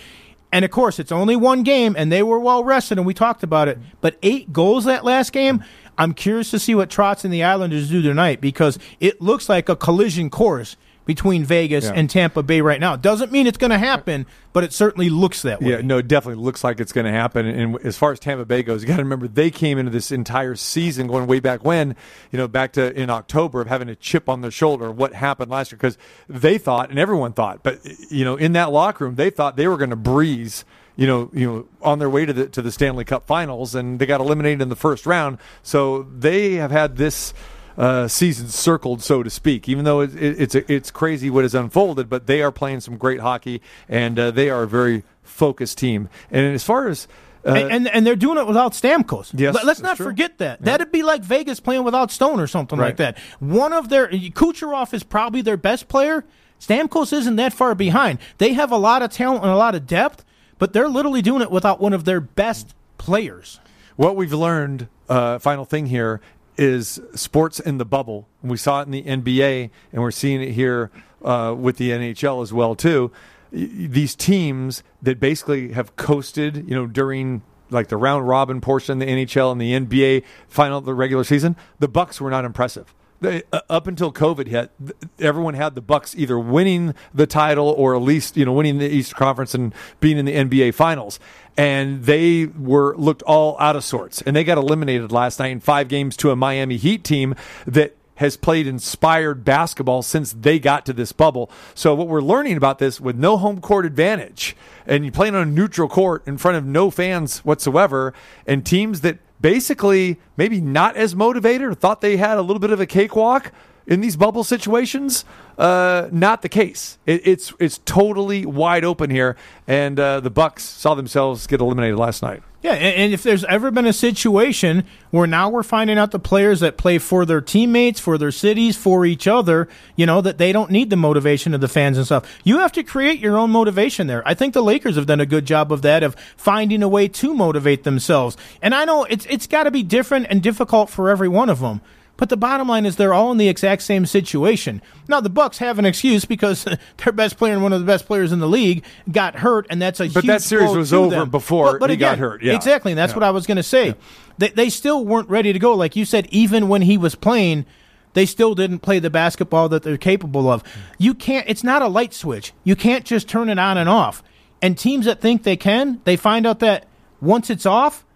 [0.51, 3.43] And of course, it's only one game, and they were well rested, and we talked
[3.43, 3.77] about it.
[3.99, 5.63] But eight goals that last game,
[5.97, 9.67] I'm curious to see what Trotz and the Islanders do tonight because it looks like
[9.67, 11.93] a collision course between Vegas yeah.
[11.93, 12.97] and Tampa Bay right now.
[12.97, 15.71] Doesn't mean it's going to happen, but it certainly looks that way.
[15.71, 17.47] Yeah, no, it definitely looks like it's going to happen.
[17.47, 20.11] And as far as Tampa Bay goes, you got to remember they came into this
[20.11, 21.95] entire season going way back when,
[22.29, 24.91] you know, back to in October of having a chip on their shoulder.
[24.91, 25.77] What happened last year?
[25.77, 27.79] Because they thought, and everyone thought, but
[28.11, 30.65] you know, in that locker room, they thought they were going to breeze
[30.97, 33.99] you know, you know, on their way to the to the Stanley Cup Finals, and
[33.99, 35.37] they got eliminated in the first round.
[35.61, 37.35] So they have had this
[37.77, 39.69] uh, season circled, so to speak.
[39.69, 42.97] Even though it, it, it's it's crazy what has unfolded, but they are playing some
[42.97, 46.09] great hockey, and uh, they are a very focused team.
[46.31, 47.07] And as far as
[47.45, 49.31] uh, and, and, and they're doing it without Stamkos.
[49.33, 50.07] Yes, let's not true.
[50.07, 50.59] forget that.
[50.59, 50.65] Yeah.
[50.65, 52.87] That'd be like Vegas playing without Stone or something right.
[52.87, 53.17] like that.
[53.39, 56.25] One of their Kucherov is probably their best player.
[56.59, 58.19] Stamkos isn't that far behind.
[58.39, 60.25] They have a lot of talent and a lot of depth,
[60.57, 63.59] but they're literally doing it without one of their best players.
[63.95, 66.19] What we've learned, uh, final thing here,
[66.57, 68.27] is sports in the bubble.
[68.41, 70.91] We saw it in the NBA, and we're seeing it here
[71.23, 73.11] uh, with the NHL as well too.
[73.51, 79.05] These teams that basically have coasted, you know, during like the round robin portion, the
[79.05, 82.93] NHL and the NBA final, the regular season, the Bucks were not impressive.
[83.19, 84.71] They, uh, up until COVID hit,
[85.19, 88.87] everyone had the Bucks either winning the title or at least you know winning the
[88.87, 91.19] East Conference and being in the NBA Finals.
[91.57, 95.59] And they were looked all out of sorts, and they got eliminated last night in
[95.59, 97.33] five games to a Miami Heat team
[97.65, 101.49] that has played inspired basketball since they got to this bubble.
[101.73, 105.47] So what we're learning about this with no home court advantage and you playing on
[105.47, 108.13] a neutral court in front of no fans whatsoever
[108.45, 112.71] and teams that basically maybe not as motivated or thought they had a little bit
[112.71, 113.51] of a cakewalk
[113.87, 115.25] in these bubble situations.
[115.57, 116.99] Uh, not the case.
[117.07, 121.97] It, it's it's totally wide open here, and uh, the Bucks saw themselves get eliminated
[121.97, 122.43] last night.
[122.61, 126.59] Yeah, and if there's ever been a situation where now we're finding out the players
[126.59, 130.51] that play for their teammates, for their cities, for each other, you know, that they
[130.51, 132.27] don't need the motivation of the fans and stuff.
[132.43, 134.27] You have to create your own motivation there.
[134.27, 137.07] I think the Lakers have done a good job of that, of finding a way
[137.07, 138.35] to motivate themselves.
[138.61, 141.59] And I know it's it's got to be different and difficult for every one of
[141.59, 141.81] them.
[142.17, 144.81] But the bottom line is they're all in the exact same situation.
[145.07, 146.65] Now the Bucks have an excuse because
[146.97, 149.81] their best player and one of the best players in the league got hurt, and
[149.81, 151.29] that's a but that series was over them.
[151.29, 152.43] before but, but he again, got hurt.
[152.43, 152.55] Yeah.
[152.55, 153.17] Exactly, and that's yeah.
[153.17, 153.87] what I was going to say.
[153.87, 153.93] Yeah.
[154.39, 155.73] They, they still weren't ready to go.
[155.75, 157.65] Like you said, even when he was playing,
[158.13, 160.63] they still didn't play the basketball that they're capable of.
[160.97, 161.47] You can't.
[161.47, 162.51] It's not a light switch.
[162.63, 164.23] You can't just turn it on and off.
[164.59, 166.87] And teams that think they can, they find out that
[167.21, 168.06] once it's off,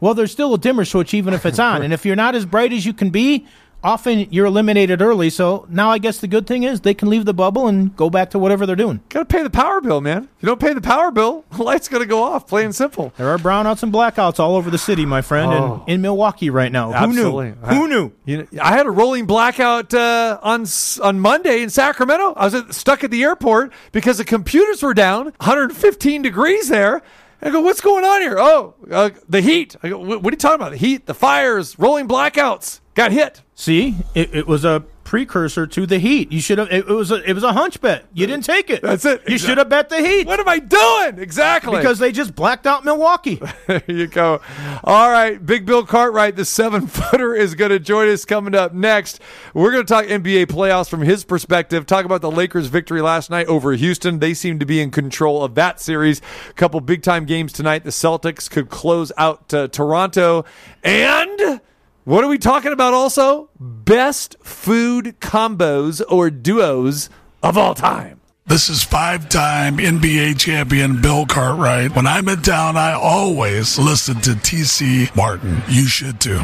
[0.00, 1.82] well, there's still a dimmer switch even if it's on.
[1.82, 3.46] and if you're not as bright as you can be,
[3.82, 5.30] often you're eliminated early.
[5.30, 8.10] So now I guess the good thing is they can leave the bubble and go
[8.10, 9.00] back to whatever they're doing.
[9.08, 10.24] Got to pay the power bill, man.
[10.24, 12.74] If you don't pay the power bill, the light's going to go off, plain and
[12.74, 13.12] simple.
[13.16, 15.84] There are brownouts and blackouts all over the city, my friend, oh.
[15.86, 16.92] and in Milwaukee right now.
[16.92, 17.50] Absolutely.
[17.50, 17.74] Who knew?
[17.74, 18.12] Who knew?
[18.24, 20.66] You know, I had a rolling blackout uh, on
[21.02, 22.34] on Monday in Sacramento.
[22.36, 27.02] I was at, stuck at the airport because the computers were down, 115 degrees there.
[27.42, 28.36] I go, what's going on here?
[28.38, 29.76] Oh, uh, the heat.
[29.82, 30.72] I go, what are you talking about?
[30.72, 32.80] The heat, the fires, rolling blackouts.
[32.94, 33.42] Got hit.
[33.54, 36.30] See, it, it was a precursor to the Heat.
[36.30, 36.70] You should have.
[36.70, 38.04] It, was a it was a hunch bet.
[38.14, 38.80] You didn't take it.
[38.80, 39.28] That's it.
[39.28, 40.24] You should have bet the Heat.
[40.24, 41.18] What am I doing?
[41.18, 43.42] Exactly because they just blacked out Milwaukee.
[43.66, 44.40] there you go.
[44.84, 48.72] All right, Big Bill Cartwright, the seven footer, is going to join us coming up
[48.72, 49.20] next.
[49.52, 51.86] We're going to talk NBA playoffs from his perspective.
[51.86, 54.20] Talk about the Lakers' victory last night over Houston.
[54.20, 56.22] They seem to be in control of that series.
[56.48, 57.82] A couple big time games tonight.
[57.82, 60.44] The Celtics could close out uh, Toronto
[60.84, 61.60] and.
[62.04, 63.50] What are we talking about also?
[63.60, 67.10] Best food combos or duos
[67.42, 68.20] of all time.
[68.46, 71.94] This is five time NBA champion Bill Cartwright.
[71.94, 75.62] When I'm in town, I always listen to TC Martin.
[75.68, 76.38] You should too.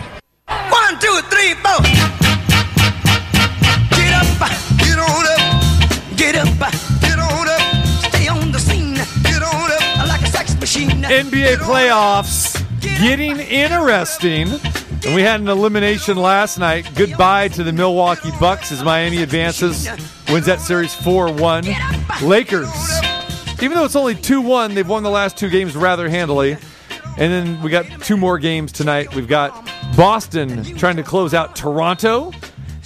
[0.46, 1.80] One, two, three, four.
[3.96, 4.28] Get up,
[4.76, 10.06] get on up, get up, get on up, stay on the scene, get on up
[10.06, 10.90] like a sex machine.
[11.02, 12.62] NBA playoffs
[13.00, 14.48] getting interesting.
[15.06, 16.90] And we had an elimination last night.
[16.96, 19.88] Goodbye to the Milwaukee Bucks as Miami advances,
[20.28, 21.64] wins that series 4 1.
[22.24, 22.68] Lakers,
[23.62, 26.56] even though it's only 2 1, they've won the last two games rather handily.
[27.18, 29.14] And then we got two more games tonight.
[29.14, 32.32] We've got Boston trying to close out Toronto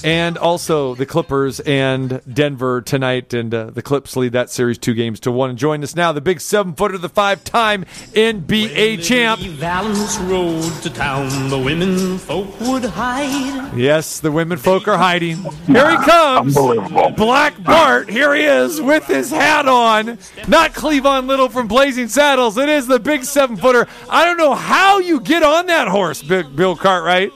[0.05, 3.33] and also the Clippers and Denver tonight.
[3.35, 5.51] And uh, the Clips lead that series two games to one.
[5.51, 9.41] And join us now, the big seven footer, the five time NBA champ.
[9.41, 13.77] Valance rode to town, the women folk would hide.
[13.77, 15.37] Yes, the women folk are hiding.
[15.67, 16.57] Here he comes.
[16.57, 17.11] Unbelievable.
[17.11, 20.19] Black Bart, here he is with his hat on.
[20.49, 22.57] Not Cleavon Little from Blazing Saddles.
[22.57, 23.87] It is the big seven footer.
[24.09, 27.33] I don't know how you get on that horse, Bill Cartwright.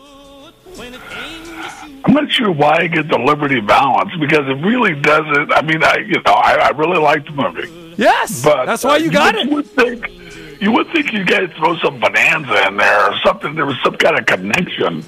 [2.04, 5.52] I'm not sure why I get the Liberty Valance because it really doesn't.
[5.52, 8.98] I mean, I you know I, I really like the movie, Yes, but that's why
[8.98, 9.48] you got it.
[9.48, 10.08] You would think
[10.60, 13.54] you would think you guys throw some bonanza in there or something.
[13.54, 15.02] There was some kind of connection.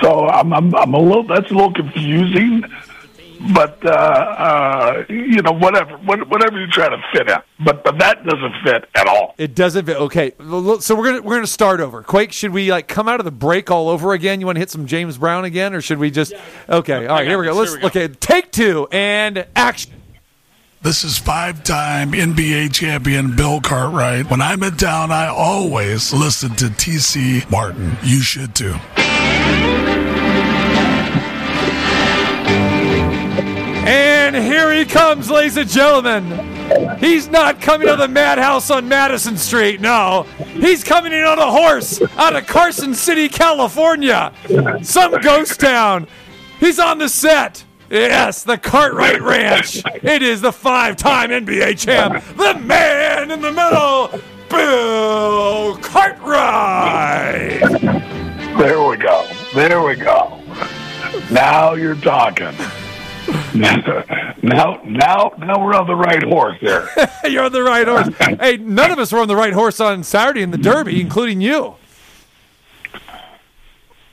[0.00, 2.64] So I'm I'm, I'm a little that's a little confusing,
[3.52, 8.24] but uh, uh, you know whatever whatever you try to fit in, but but that
[8.24, 9.34] doesn't fit at all.
[9.36, 9.96] It doesn't fit.
[9.96, 12.02] Okay, so we're gonna we're gonna start over.
[12.02, 14.40] Quake, should we like come out of the break all over again?
[14.40, 16.32] You want to hit some James Brown again, or should we just?
[16.68, 17.52] Okay, all right, here we go.
[17.52, 19.92] Let's okay, take two and action.
[20.82, 24.28] This is five-time NBA champion Bill Cartwright.
[24.28, 27.96] When I'm in town, I always listen to TC Martin.
[28.02, 28.74] You should too.
[33.86, 36.98] And here he comes, ladies and gentlemen.
[36.98, 39.80] He's not coming to the madhouse on Madison Street.
[39.82, 44.32] No, he's coming in on a horse out of Carson City, California,
[44.82, 46.06] some ghost town.
[46.58, 47.64] He's on the set.
[47.90, 49.82] Yes, the Cartwright Ranch.
[50.02, 54.18] It is the five-time NBA champ, the man in the middle,
[54.48, 57.60] Bill Cartwright.
[58.58, 59.28] There we go.
[59.54, 60.40] There we go.
[61.30, 62.54] Now you're talking.
[63.54, 66.88] Now, now, now we're on the right horse there.
[67.24, 68.08] You're on the right horse.
[68.40, 71.40] Hey, none of us were on the right horse on Saturday in the Derby, including
[71.40, 71.76] you.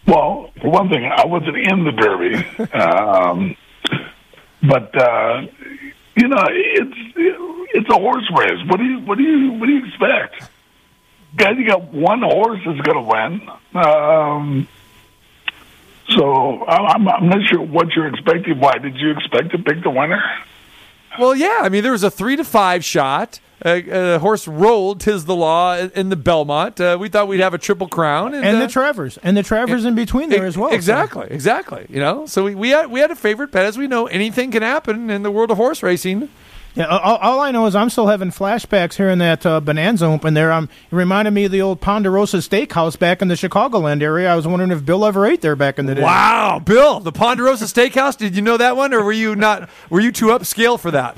[0.08, 2.36] Well, for one thing, I wasn't in the Derby,
[2.73, 3.56] um,
[4.62, 5.41] but uh,
[6.15, 6.97] you know, it's
[7.73, 8.60] it's a horse race.
[8.67, 10.49] What do you what do you what do you expect?
[11.36, 13.49] Guys, you got one horse is going to win.
[13.84, 14.67] Um,
[16.12, 18.60] so I'm, I'm not sure what you're expecting.
[18.60, 20.21] Why did you expect to pick the winner?
[21.19, 21.60] Well, yeah.
[21.62, 23.39] I mean, there was a three to five shot.
[23.63, 26.82] A, a horse rolled, Tiz the Law, in the Belmont.
[26.82, 29.43] Uh, we thought we'd have a triple crown, and, And uh, the Travers, and the
[29.43, 30.69] Travers in between there as well.
[30.71, 31.86] so- Exactly, exactly.
[31.88, 33.65] You know, so we, we had we had a favorite bet.
[33.65, 36.30] As we know, anything can happen in the world of horse racing.
[36.74, 40.06] Yeah, all, all I know is I'm still having flashbacks here in that uh, Bonanza
[40.06, 40.54] open there.
[40.54, 44.32] Um, it reminded me of the old Ponderosa Steakhouse back in the Chicagoland area.
[44.32, 46.02] I was wondering if Bill ever ate there back in the day.
[46.02, 48.18] Wow, Bill, the Ponderosa Steakhouse.
[48.18, 49.70] Did you know that one, or were you not?
[49.90, 51.18] Were you too upscale for that?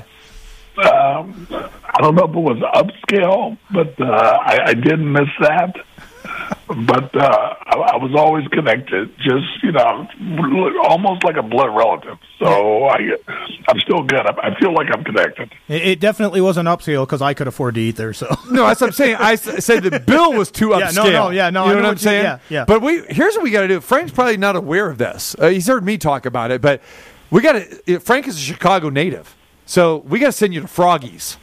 [0.76, 5.76] Um, I don't know if it was upscale, but uh, I, I did miss that.
[6.86, 10.06] But uh, I, I was always connected, just you know,
[10.82, 12.18] almost like a blood relative.
[12.38, 12.98] So I,
[13.68, 14.26] I'm still good.
[14.26, 15.52] I, I feel like I'm connected.
[15.68, 18.12] It, it definitely wasn't upscale because I could afford to eat there.
[18.12, 19.16] So No, that's what I'm saying.
[19.20, 20.80] I said the Bill was too upscale.
[20.80, 20.96] Yeah, upscale.
[20.96, 22.24] no, no, yeah, no, You I know know what I'm what you- saying?
[22.24, 22.64] yeah, yeah.
[22.64, 23.80] But we here's what we got to do.
[23.80, 25.36] Frank's probably not aware of this.
[25.38, 26.82] Uh, he's heard me talk about it, but
[27.30, 27.52] we got
[27.86, 28.00] to.
[28.00, 31.36] Frank is a Chicago native, so we got to send you to Froggies.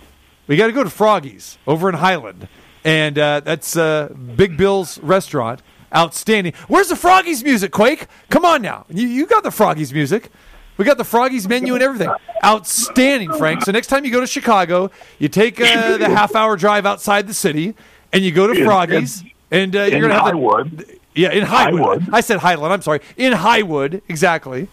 [0.47, 2.47] We got to go to Froggies over in Highland,
[2.83, 5.61] and uh, that's uh, Big Bill's restaurant.
[5.93, 6.53] Outstanding.
[6.69, 8.07] Where's the Froggies music, Quake?
[8.29, 8.85] Come on now.
[8.89, 10.31] You, you got the Froggies music.
[10.77, 12.09] We got the Froggies menu and everything.
[12.45, 13.63] Outstanding, Frank.
[13.63, 14.89] So next time you go to Chicago,
[15.19, 17.75] you take uh, the half hour drive outside the city,
[18.13, 20.97] and you go to Froggies, and uh, you're gonna have the- Highwood.
[21.13, 21.97] yeah, in Highwood.
[21.99, 22.09] Highwood.
[22.13, 22.71] I said Highland.
[22.73, 23.01] I'm sorry.
[23.17, 24.69] In Highwood, exactly.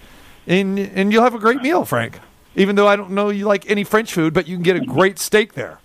[0.46, 2.20] And and you'll have a great meal, Frank.
[2.54, 4.80] Even though I don't know you like any French food, but you can get a
[4.80, 5.80] great steak there.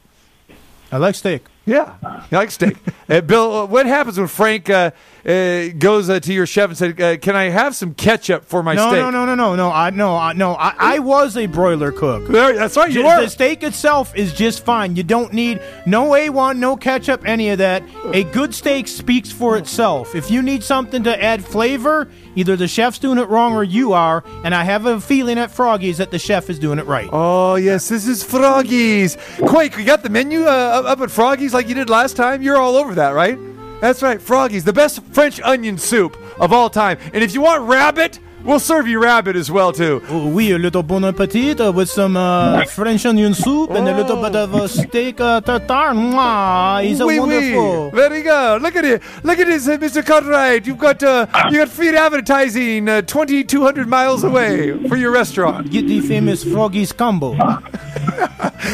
[0.91, 1.45] I like steak.
[1.65, 1.93] Yeah,
[2.29, 2.77] you like steak.
[3.09, 4.91] uh, Bill, uh, what happens when Frank uh,
[5.25, 8.61] uh, goes uh, to your chef and said, uh, "Can I have some ketchup for
[8.63, 9.71] my No, steak?" no, no, no, no, no.
[9.71, 10.53] I no, I, no.
[10.55, 12.27] I, I was a broiler cook.
[12.27, 12.91] There, that's right.
[12.91, 13.21] You The- are.
[13.21, 14.95] The steak itself is just fine.
[14.95, 17.83] You don't need no A1, no ketchup, any of that.
[18.13, 20.13] A good steak speaks for itself.
[20.15, 23.93] If you need something to add flavor, either the chef's doing it wrong or you
[23.93, 24.23] are.
[24.43, 27.09] And I have a feeling at Froggy's that the chef is doing it right.
[27.13, 29.17] Oh yes, this is Froggies.
[29.47, 32.41] Quake, we got the menu uh, up at Froggies like you did last time.
[32.41, 33.37] You're all over that, right?
[33.83, 36.97] That's right, Froggies, the best French onion soup of all time.
[37.13, 40.01] And if you want rabbit, We'll serve you rabbit as well too.
[40.09, 43.95] Oh, oui, a little bon appetit uh, with some uh, French onion soup and a
[43.95, 45.93] little bit of a steak uh, tartare.
[45.93, 47.85] Mwah, he's a Oui, wonderful.
[47.85, 47.91] oui.
[47.95, 48.61] Very good.
[48.61, 49.01] Look at it.
[49.23, 50.05] Look at this, uh, Mr.
[50.05, 50.67] Cartwright.
[50.67, 55.71] You've got uh, you got free advertising uh, 2,200 miles away for your restaurant.
[55.71, 57.35] Get the famous Froggy's combo.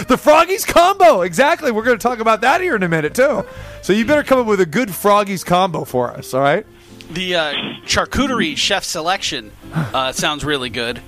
[0.07, 1.21] The Froggies combo.
[1.21, 1.71] Exactly.
[1.71, 3.43] We're going to talk about that here in a minute too.
[3.81, 6.33] So you better come up with a good Froggies combo for us.
[6.33, 6.65] All right.
[7.09, 7.53] The uh,
[7.85, 11.01] charcuterie chef selection uh, sounds really good.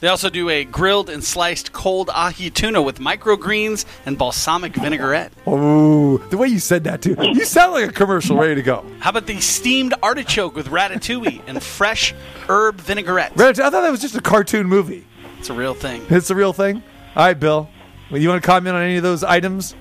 [0.00, 5.32] They also do a grilled and sliced cold ahi tuna with microgreens and balsamic vinaigrette.
[5.46, 7.14] Oh, the way you said that too.
[7.20, 8.84] You sound like a commercial ready to go.
[8.98, 12.14] How about the steamed artichoke with ratatouille and fresh
[12.48, 13.36] herb vinaigrette?
[13.36, 15.06] Reg, I thought that was just a cartoon movie.
[15.38, 16.04] It's a real thing.
[16.10, 16.82] It's a real thing.
[17.14, 17.70] All right, Bill.
[18.10, 19.76] Well, you want to comment on any of those items?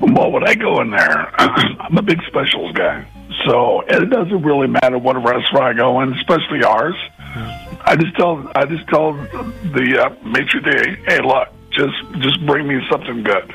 [0.00, 3.06] Well, would I go in there, I'm a big specials guy.
[3.46, 6.96] So it doesn't really matter what restaurant I go in, especially ours.
[7.84, 12.66] I just tell I just tell the uh, maitre d', hey, look, just just bring
[12.66, 13.54] me something good.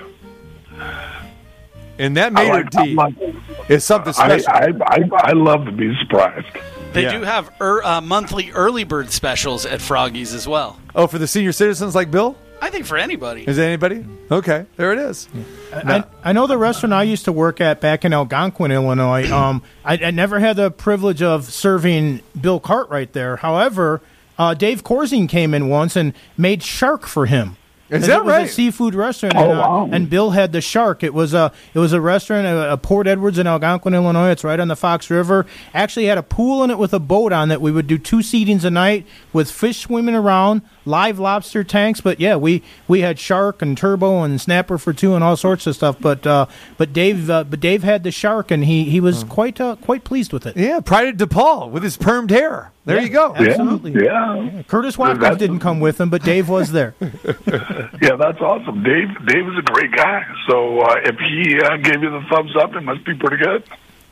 [1.99, 4.49] And that I maitre like- d I like- is something special.
[4.49, 6.47] I, I I love to be surprised.
[6.93, 7.11] They Yeah.
[7.19, 10.77] do have er, uh, monthly early bird specials at Froggies as well.
[10.95, 12.35] oh, for the senior citizens like Bill?
[12.63, 13.43] I think for anybody.
[13.47, 14.05] Is that anybody?
[14.29, 15.27] Okay, there it is.
[15.73, 19.29] I, I know the restaurant I used to work at back in Algonquin, Illinois.
[19.41, 23.37] Um, I, I never had the privilege of serving Bill Cartwright there.
[23.37, 24.01] However,
[24.37, 27.57] uh, Dave Corzine came in once and made shark for him.
[27.89, 28.45] Is that it was right?
[28.45, 29.89] a seafood restaurant, Oh, and, uh, wow.
[29.91, 31.03] and Bill had the shark.
[31.03, 34.29] It was a it was a restaurant, a, a Port Edwards in Algonquin, Illinois.
[34.29, 35.45] It's right on the Fox River.
[35.73, 37.59] Actually, had a pool in it with a boat on that.
[37.59, 42.01] We would do two seatings a night with fish swimming around, live lobster tanks.
[42.01, 45.67] But yeah, we we had shark and turbot and snapper for two and all sorts
[45.67, 45.97] of stuff.
[45.99, 46.45] But uh,
[46.77, 50.03] but Dave uh, but Dave had the shark, and he he was quite uh, quite
[50.03, 50.57] pleased with it.
[50.57, 52.71] Yeah, Pride of DePaul with his permed hair.
[52.83, 53.35] There Yeah, you go.
[53.35, 53.49] yeah.
[53.49, 54.03] Absolutely.
[54.03, 56.95] Yeah, Curtis Watkins didn't come with him, but Dave was there.
[57.01, 58.81] yeah, that's awesome.
[58.83, 60.25] Dave Dave is a great guy.
[60.49, 63.63] So uh, if he uh, gave you the thumbs up, it must be pretty good.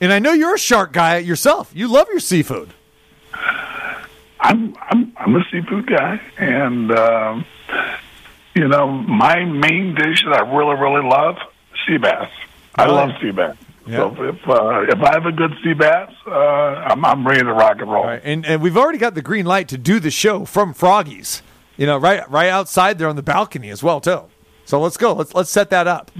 [0.02, 1.72] And I know you're a shark guy yourself.
[1.74, 2.74] You love your seafood.
[4.40, 7.46] I'm I'm I'm a seafood guy, and um,
[8.56, 11.38] you know my main dish that I really really love
[11.86, 12.30] sea bass.
[12.76, 13.58] I love sea bass.
[13.86, 13.98] Yeah.
[13.98, 17.54] So if uh, if I have a good sea bass, uh, I'm I'm ready to
[17.54, 18.04] rock and roll.
[18.04, 21.42] Right, and and we've already got the green light to do the show from Froggies.
[21.76, 24.24] You know, right right outside there on the balcony as well too.
[24.66, 25.14] So let's go.
[25.14, 26.12] Let's let's set that up.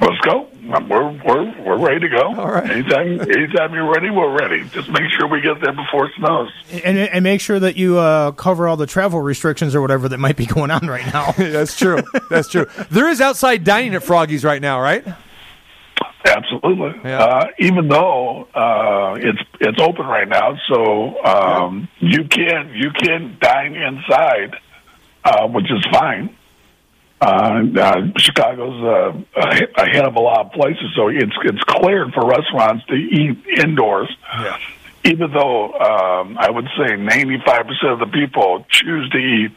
[0.00, 0.48] Let's go.
[0.66, 2.22] We're we're we're ready to go.
[2.36, 2.68] All right.
[2.70, 4.64] Anytime anytime you're ready, we're ready.
[4.70, 6.50] Just make sure we get there before it snows.
[6.84, 10.18] And, and make sure that you uh, cover all the travel restrictions or whatever that
[10.18, 11.32] might be going on right now.
[11.38, 12.02] That's true.
[12.30, 12.66] That's true.
[12.90, 15.04] There is outside dining at Froggies right now, right?
[16.26, 17.00] Absolutely.
[17.04, 17.22] Yeah.
[17.22, 23.36] Uh, even though uh, it's it's open right now, so um, you can you can
[23.40, 24.56] dine inside,
[25.24, 26.34] uh, which is fine.
[27.20, 32.12] Uh, uh, Chicago's uh, a- ahead of a lot of places, so it's it's cleared
[32.12, 34.14] for restaurants to eat indoors.
[34.32, 34.58] Yeah.
[35.04, 39.56] Even though um, I would say ninety five percent of the people choose to eat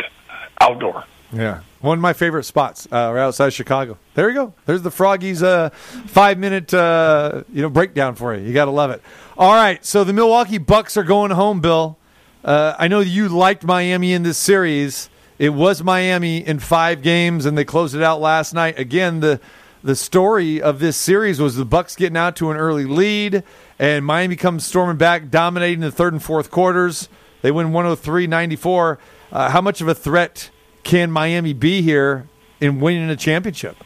[0.62, 1.04] outdoor.
[1.34, 1.62] Yeah.
[1.82, 3.98] One of my favorite spots uh, right outside Chicago.
[4.14, 4.54] There you go.
[4.66, 8.46] There's the Froggies uh, five minute uh, you know breakdown for you.
[8.48, 9.02] You got to love it.
[9.38, 9.84] All right.
[9.86, 11.98] So the Milwaukee Bucks are going home, Bill.
[12.46, 15.10] Uh, I know you liked Miami in this series.
[15.40, 18.80] It was Miami in five games, and they closed it out last night.
[18.80, 19.40] Again, the
[19.84, 23.44] the story of this series was the Bucks getting out to an early lead,
[23.78, 27.08] and Miami comes storming back, dominating the third and fourth quarters.
[27.42, 28.98] They win 103-94.
[29.32, 30.50] Uh, how much of a threat
[30.84, 32.28] can Miami be here
[32.60, 33.78] in winning a championship?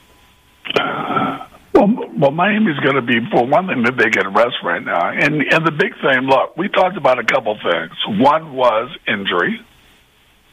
[1.73, 1.87] Well,
[2.17, 5.41] well, Miami's going to be for one thing that they get rest right now, and
[5.41, 6.27] and the big thing.
[6.27, 7.91] Look, we talked about a couple things.
[8.19, 9.59] One was injury,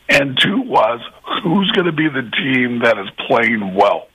[0.09, 1.01] and two was
[1.43, 4.09] who's going to be the team that is playing well.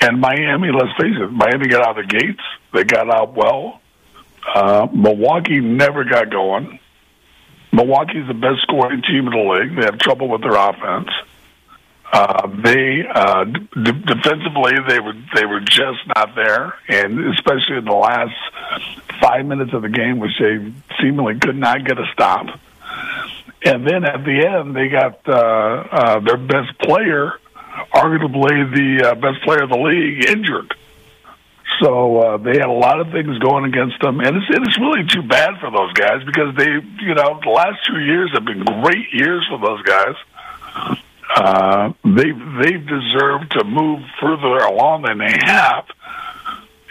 [0.00, 2.42] And Miami, let's face it, Miami got out of the gates.
[2.72, 3.80] They got out well.
[4.54, 6.78] Uh, Milwaukee never got going.
[7.72, 9.76] Milwaukee's the best scoring team in the league.
[9.76, 11.08] They have trouble with their offense.
[12.12, 17.84] Uh, they uh, d- defensively they were they were just not there, and especially in
[17.84, 18.36] the last
[19.20, 22.60] five minutes of the game, which they seemingly could not get a stop.
[23.64, 27.32] And then at the end, they got uh, uh, their best player,
[27.94, 30.74] arguably the uh, best player of the league, injured.
[31.80, 35.06] So uh, they had a lot of things going against them, and it's it's really
[35.08, 38.64] too bad for those guys because they, you know, the last two years have been
[38.82, 40.14] great years for those guys.
[41.34, 42.30] Uh, they
[42.62, 45.86] they deserve to move further along than they have,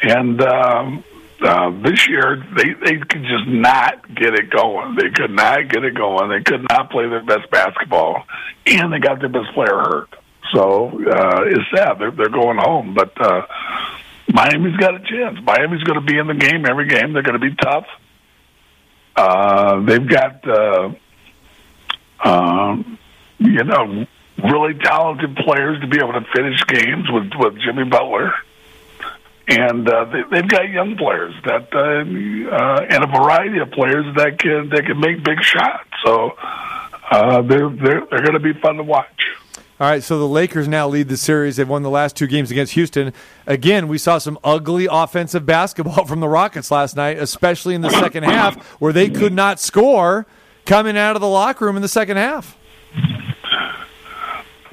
[0.01, 1.03] and um,
[1.43, 4.95] uh, this year they they could just not get it going.
[4.95, 6.29] They could not get it going.
[6.29, 8.23] They could not play their best basketball,
[8.65, 10.09] and they got their best player hurt.
[10.53, 11.99] So uh, it's sad.
[11.99, 13.45] They're they're going home, but uh,
[14.31, 15.39] Miami's got a chance.
[15.43, 17.13] Miami's going to be in the game every game.
[17.13, 17.85] They're going to be tough.
[19.15, 20.91] Uh, they've got, uh,
[22.23, 22.97] um,
[23.37, 24.05] you know,
[24.43, 28.33] really talented players to be able to finish games with with Jimmy Butler,
[29.47, 34.05] and uh, they, they've got young players that uh, uh, and a variety of players
[34.15, 35.89] that can that can make big shots.
[36.05, 36.35] So
[37.11, 39.07] uh, they're they're they're going to be fun to watch.
[39.79, 41.57] All right, so the Lakers now lead the series.
[41.57, 43.11] They've won the last two games against Houston.
[43.47, 47.89] Again, we saw some ugly offensive basketball from the Rockets last night, especially in the
[47.89, 50.25] second half, where they could not score
[50.65, 52.57] coming out of the locker room in the second half.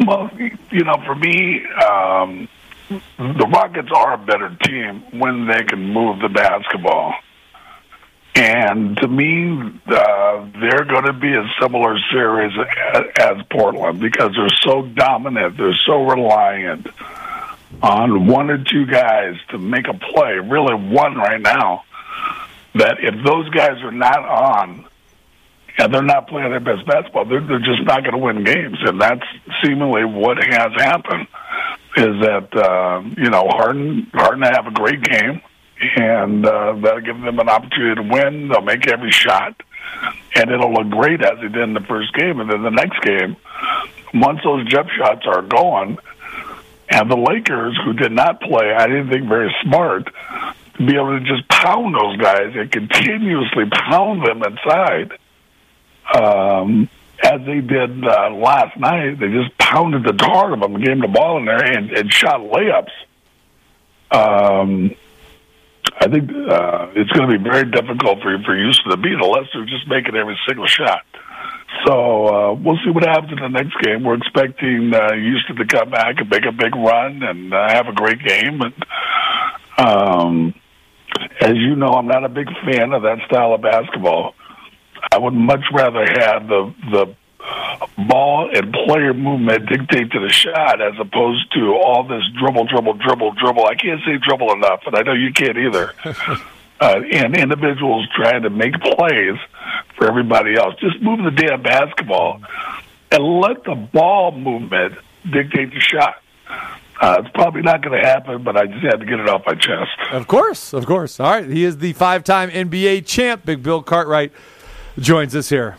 [0.07, 0.31] Well,
[0.71, 2.49] you know, for me, um,
[2.91, 7.14] the Rockets are a better team when they can move the basketball.
[8.34, 12.53] And to me, uh, they're going to be a similar series
[13.20, 16.86] as, Portland because they're so dominant, they're so reliant
[17.82, 21.84] on one or two guys to make a play, really one right now,
[22.74, 24.84] that if those guys are not on
[25.78, 28.78] and they're not playing their best basketball, they're, they're just not going to win games.
[28.80, 29.24] And that's
[29.62, 31.26] seemingly what has happened
[32.01, 35.42] is that, uh, you know, Harden, Harden have a great game
[35.80, 38.48] and uh, that'll give them an opportunity to win.
[38.48, 39.61] They'll make every shot,
[40.34, 42.40] and it'll look great as it did in the first game.
[42.40, 43.36] And then the next game,
[44.12, 45.98] once those jump shots are gone,
[46.90, 50.07] and the Lakers, who did not play, I didn't think very smart,
[50.74, 55.12] to be able to just pound those guys and continuously pound them inside.
[56.14, 56.88] Um,
[57.23, 61.01] as they did uh, last night, they just pounded the tar of them, gave them
[61.01, 62.91] the ball in there, and, and shot layups.
[64.11, 64.95] Um,
[66.01, 69.49] I think uh, it's going to be very difficult for for Houston to beat unless
[69.53, 71.05] they're just making every single shot.
[71.87, 74.03] So uh, we'll see what happens in the next game.
[74.03, 77.87] We're expecting uh, Houston to come back and make a big run and uh, have
[77.87, 78.61] a great game.
[78.61, 78.75] And
[79.79, 80.55] um,
[81.41, 84.35] as you know, I'm not a big fan of that style of basketball.
[85.13, 87.15] I would much rather have the the
[87.97, 92.95] ball and player movement dictate to the shot as opposed to all this dribble, dribble,
[92.95, 93.67] dribble, dribble.
[93.67, 95.93] I can't say dribble enough, and I know you can't either.
[96.05, 99.37] uh, and individuals trying to make plays
[99.97, 100.75] for everybody else.
[100.81, 102.43] Just move the damn basketball
[103.11, 104.95] and let the ball movement
[105.31, 106.23] dictate the shot.
[107.01, 109.43] Uh, it's probably not going to happen, but I just had to get it off
[109.47, 109.91] my chest.
[110.13, 111.19] Of course, of course.
[111.19, 113.47] All right, he is the five-time NBA champ.
[113.47, 114.33] Big Bill Cartwright
[115.01, 115.76] joins us here.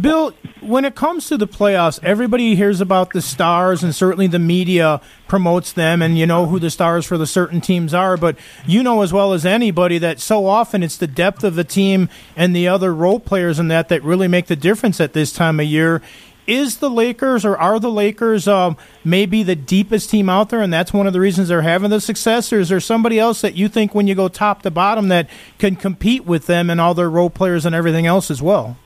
[0.00, 4.38] Bill, when it comes to the playoffs, everybody hears about the stars, and certainly the
[4.38, 8.16] media promotes them, and you know who the stars for the certain teams are.
[8.16, 11.64] But you know as well as anybody that so often it's the depth of the
[11.64, 15.30] team and the other role players in that that really make the difference at this
[15.30, 16.00] time of year.
[16.46, 20.72] Is the Lakers or are the Lakers um, maybe the deepest team out there, and
[20.72, 22.52] that's one of the reasons they're having the success?
[22.52, 25.28] Or is there somebody else that you think when you go top to bottom that
[25.58, 28.76] can compete with them and all their role players and everything else as well?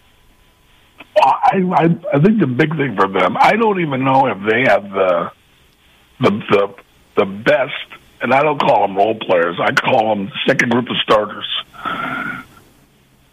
[1.16, 1.84] I, I
[2.14, 5.32] I think the big thing for them, I don't even know if they have the
[6.20, 6.74] the the,
[7.16, 9.58] the best, and I don't call them role players.
[9.60, 11.46] I call them second group of starters.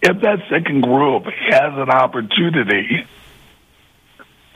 [0.01, 3.07] If that second group has an opportunity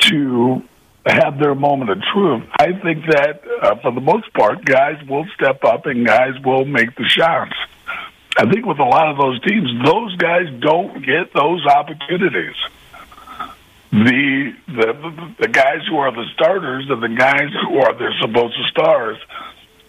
[0.01, 0.63] to
[1.05, 5.25] have their moment of truth, I think that uh, for the most part, guys will
[5.35, 7.55] step up and guys will make the shots.
[8.37, 12.55] I think with a lot of those teams, those guys don't get those opportunities
[13.91, 18.55] the the the guys who are the starters and the guys who are their supposed
[18.69, 19.17] stars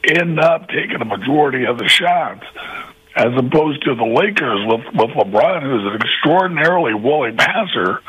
[0.05, 2.45] end up taking a majority of the shots,
[3.15, 8.01] as opposed to the Lakers with with LeBron, who's an extraordinarily willing passer.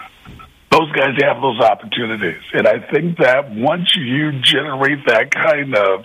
[0.74, 6.04] Those guys have those opportunities, and I think that once you generate that kind of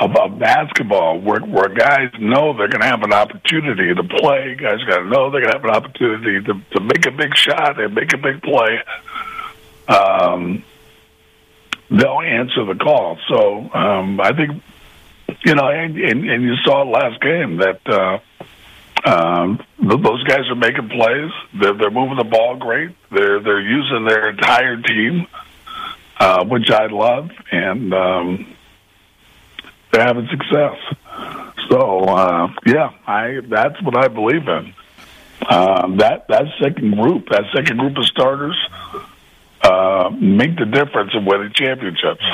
[0.00, 4.82] of, basketball, where where guys know they're going to have an opportunity to play, guys
[4.84, 7.78] got to know they're going to have an opportunity to to make a big shot
[7.78, 8.78] and make a big play.
[9.88, 10.64] Um,
[11.90, 13.18] they'll answer the call.
[13.28, 14.62] So um, I think
[15.44, 18.20] you know, and, and, and you saw last game that uh,
[19.06, 21.30] um, those guys are making plays.
[21.60, 22.90] They're, they're moving the ball great.
[23.12, 25.28] They're they're using their entire team,
[26.18, 28.56] uh, which I love, and um,
[29.92, 30.76] they're having success.
[31.70, 34.74] So uh, yeah, I that's what I believe in.
[35.48, 38.56] Um, that that second group, that second group of starters,
[39.62, 42.24] uh, make the difference in winning championships.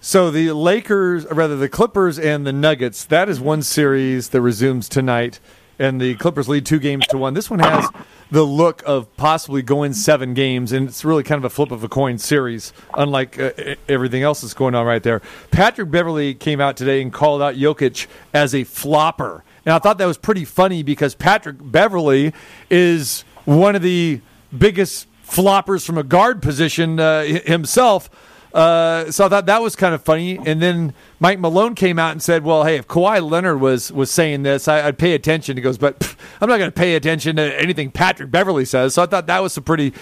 [0.00, 4.88] So the Lakers, rather the Clippers and the Nuggets, that is one series that resumes
[4.88, 5.40] tonight,
[5.78, 7.34] and the Clippers lead two games to one.
[7.34, 7.88] This one has
[8.30, 11.82] the look of possibly going seven games, and it's really kind of a flip of
[11.84, 13.52] a coin series, unlike uh,
[13.88, 15.22] everything else that's going on right there.
[15.50, 19.98] Patrick Beverley came out today and called out Jokic as a flopper, and I thought
[19.98, 22.32] that was pretty funny because Patrick Beverley
[22.70, 24.20] is one of the
[24.56, 28.10] biggest floppers from a guard position uh, himself.
[28.52, 30.38] Uh, so I thought that was kind of funny.
[30.38, 34.10] And then Mike Malone came out and said, "Well, hey, if Kawhi Leonard was was
[34.10, 36.94] saying this, I, I'd pay attention." He goes, "But pff, I'm not going to pay
[36.94, 39.92] attention to anything Patrick Beverley says." So I thought that was some pretty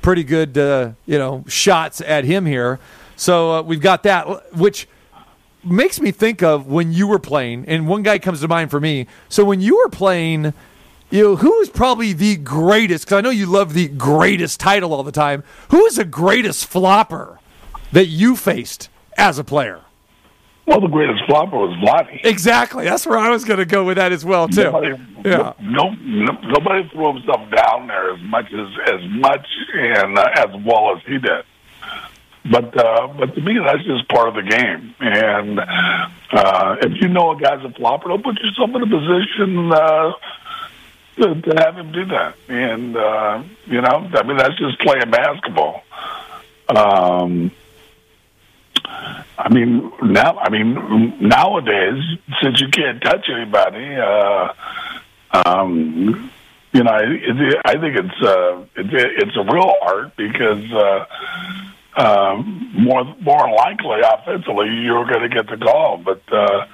[0.00, 2.80] pretty good, uh, you know, shots at him here.
[3.16, 4.88] So uh, we've got that, which
[5.64, 8.80] makes me think of when you were playing, and one guy comes to mind for
[8.80, 9.06] me.
[9.28, 10.54] So when you were playing,
[11.10, 13.04] you know, who is probably the greatest?
[13.04, 15.44] Because I know you love the greatest title all the time.
[15.70, 17.38] Who is the greatest flopper
[17.92, 19.80] that you faced as a player?
[20.66, 22.20] Well, the greatest flopper was Vlade.
[22.24, 22.84] Exactly.
[22.84, 24.62] That's where I was going to go with that as well too.
[24.64, 25.52] Nobody, Yeah.
[25.60, 30.50] no, no, nobody threw himself down there as much as as much and uh, as
[30.64, 31.44] well as he did.
[32.48, 34.94] But uh, but to me, that's just part of the game.
[35.00, 39.72] And uh, if you know a guy's a flopper, don't put yourself in a position
[39.72, 40.12] uh,
[41.16, 42.36] to, to have him do that.
[42.48, 45.82] And uh, you know, I mean, that's just playing basketball.
[46.68, 47.50] Um,
[48.84, 52.02] I mean, now, I mean, nowadays,
[52.42, 54.52] since you can't touch anybody, uh,
[55.44, 56.30] um,
[56.72, 61.06] you know, it, I think it's uh, it, it's a real art because uh,
[61.96, 66.66] um, more more likely offensively you're going to get the call, but uh,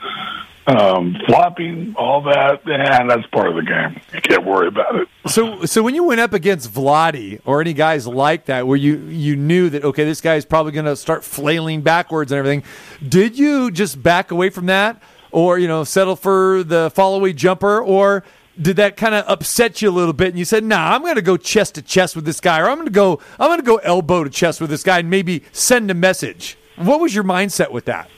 [0.68, 4.00] um, flopping, all that, and that's part of the game.
[4.12, 5.08] You can't worry about it.
[5.26, 8.98] So, so when you went up against Vlade or any guys like that, where you
[9.06, 12.64] you knew that okay, this guy is probably going to start flailing backwards and everything,
[13.06, 17.32] did you just back away from that, or you know, settle for the fall away
[17.32, 18.22] jumper, or
[18.60, 21.14] did that kind of upset you a little bit and you said, "Nah, I'm going
[21.14, 23.60] to go chest to chest with this guy, or I'm going to go I'm going
[23.60, 27.12] to go elbow to chest with this guy and maybe send a message." What was
[27.14, 28.08] your mindset with that?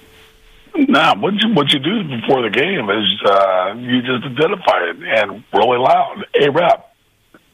[0.74, 4.96] Nah, what you what you do before the game is uh, you just identify it
[5.02, 6.24] and really loud.
[6.40, 6.94] A rep,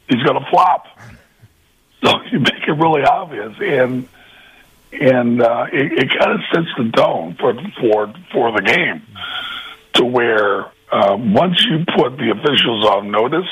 [0.08, 0.86] he's going to flop.
[2.04, 4.06] So you make it really obvious, and
[4.92, 9.02] and uh, it, it kind of sets the tone for for for the game
[9.94, 13.48] to where uh, once you put the officials on notice,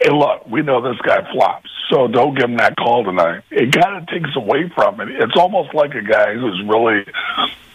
[0.00, 3.42] hey, look, we know this guy flops, so don't give him that call tonight.
[3.50, 5.10] It kind of takes away from it.
[5.10, 7.04] It's almost like a guy who's really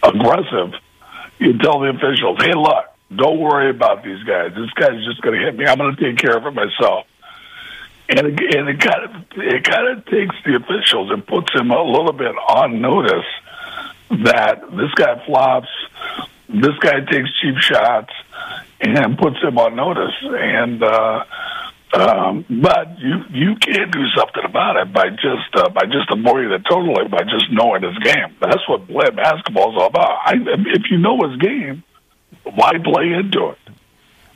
[0.04, 0.74] aggressive.
[1.42, 2.86] You tell the officials, hey, look,
[3.16, 4.52] don't worry about these guys.
[4.56, 5.66] This guy's just going to hit me.
[5.66, 7.08] I'm going to take care of it myself.
[8.08, 11.72] And it, and it kind of it kind of takes the officials and puts them
[11.72, 13.26] a little bit on notice
[14.24, 15.70] that this guy flops,
[16.48, 18.14] this guy takes cheap shots,
[18.80, 20.14] and puts him on notice.
[20.22, 21.24] And uh,
[21.94, 26.52] um, but you you can't do something about it by just uh, by just avoiding
[26.52, 28.36] it totally by just knowing his game.
[28.40, 30.20] That's what play basketball is all about.
[30.26, 31.84] I, if you know his game,
[32.44, 33.61] why play into it?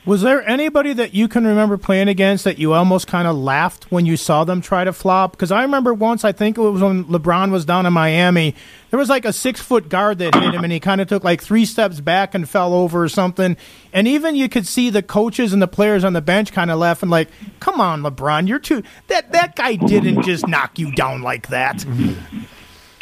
[0.06, 3.90] Was there anybody that you can remember playing against that you almost kind of laughed
[3.90, 5.32] when you saw them try to flop?
[5.32, 8.54] Because I remember once, I think it was when LeBron was down in Miami,
[8.90, 11.24] there was like a six foot guard that hit him, and he kind of took
[11.24, 13.56] like three steps back and fell over or something.
[13.92, 16.78] And even you could see the coaches and the players on the bench kind of
[16.78, 17.28] laughing, like,
[17.58, 21.84] "Come on, LeBron, you're too that that guy didn't just knock you down like that."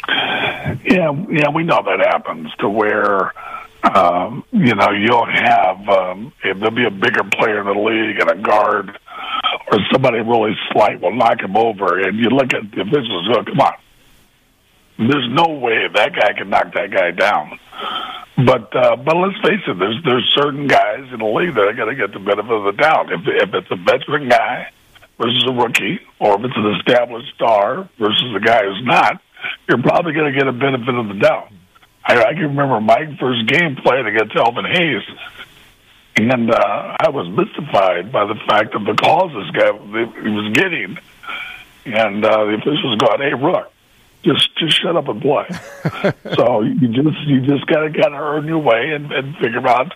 [0.07, 3.31] Yeah, yeah, we know that happens to where
[3.93, 8.19] um, you know you'll have um, if there'll be a bigger player in the league
[8.19, 8.97] and a guard
[9.71, 13.43] or somebody really slight will knock him over, and you look at the officials go,
[13.43, 13.73] "Come on,
[14.97, 17.59] there's no way that guy can knock that guy down."
[18.37, 21.73] But uh, but let's face it, there's there's certain guys in the league that are
[21.73, 23.11] going to get the benefit of the doubt.
[23.11, 24.71] If if it's a veteran guy
[25.17, 29.21] versus a rookie, or if it's an established star versus a guy who's not,
[29.69, 31.49] you're probably going to get a benefit of the doubt.
[32.05, 35.01] I, I can remember my first game playing against Elvin Hayes,
[36.17, 39.71] and uh, I was mystified by the fact of the calls this guy
[40.21, 40.97] he was getting,
[41.85, 43.71] and uh, the officials got "Hey, Rook,
[44.23, 45.47] just just shut up and play."
[46.35, 49.67] so you just you just got to kind of earn your way and, and figure
[49.67, 49.91] out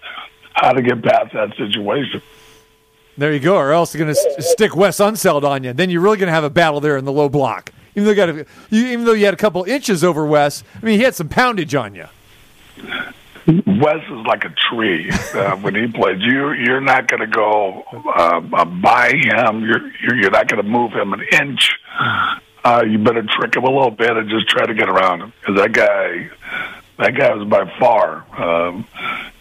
[0.53, 2.21] how to get past that situation.
[3.17, 5.73] There you go, or else you're going to st- stick Wes Unseld on you.
[5.73, 7.71] Then you're really going to have a battle there in the low block.
[7.95, 10.63] Even though you, got a, you, even though you had a couple inches over Wes,
[10.81, 12.05] I mean, he had some poundage on you.
[13.47, 16.21] Wes is like a tree uh, when he plays.
[16.21, 19.61] You you're not going to go uh, uh, by him.
[19.61, 21.71] You're you're, you're not going to move him an inch.
[22.63, 25.33] Uh, you better trick him a little bit and just try to get around him
[25.39, 26.29] because that guy
[26.97, 28.85] that guy was by far, um,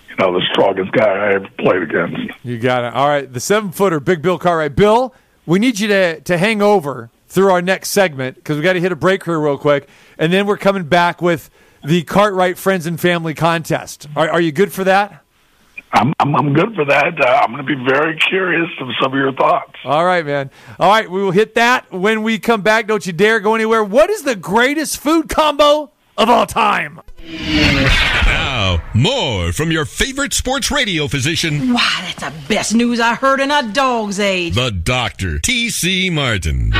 [0.08, 2.44] you know, the strongest guy I ever played against.
[2.44, 2.94] You got it.
[2.94, 4.76] All right, the seven footer, Big Bill Cartwright.
[4.76, 8.72] Bill, we need you to to hang over through our next segment because we got
[8.72, 11.50] to hit a break here real quick, and then we're coming back with
[11.84, 14.08] the Cartwright Friends and Family Contest.
[14.16, 15.22] Are, are you good for that?
[15.92, 17.14] I'm I'm, I'm good for that.
[17.24, 19.72] Uh, I'm going to be very curious of some of your thoughts.
[19.84, 20.50] All right, man.
[20.80, 22.88] All right, we will hit that when we come back.
[22.88, 23.84] Don't you dare go anywhere.
[23.84, 27.00] What is the greatest food combo of all time?
[27.24, 33.38] Now, more from your favorite sports radio physician, Wow, that's the best news I heard
[33.40, 34.56] in a dog's age.
[34.56, 36.10] the doctor, T.C.
[36.10, 36.72] Martin.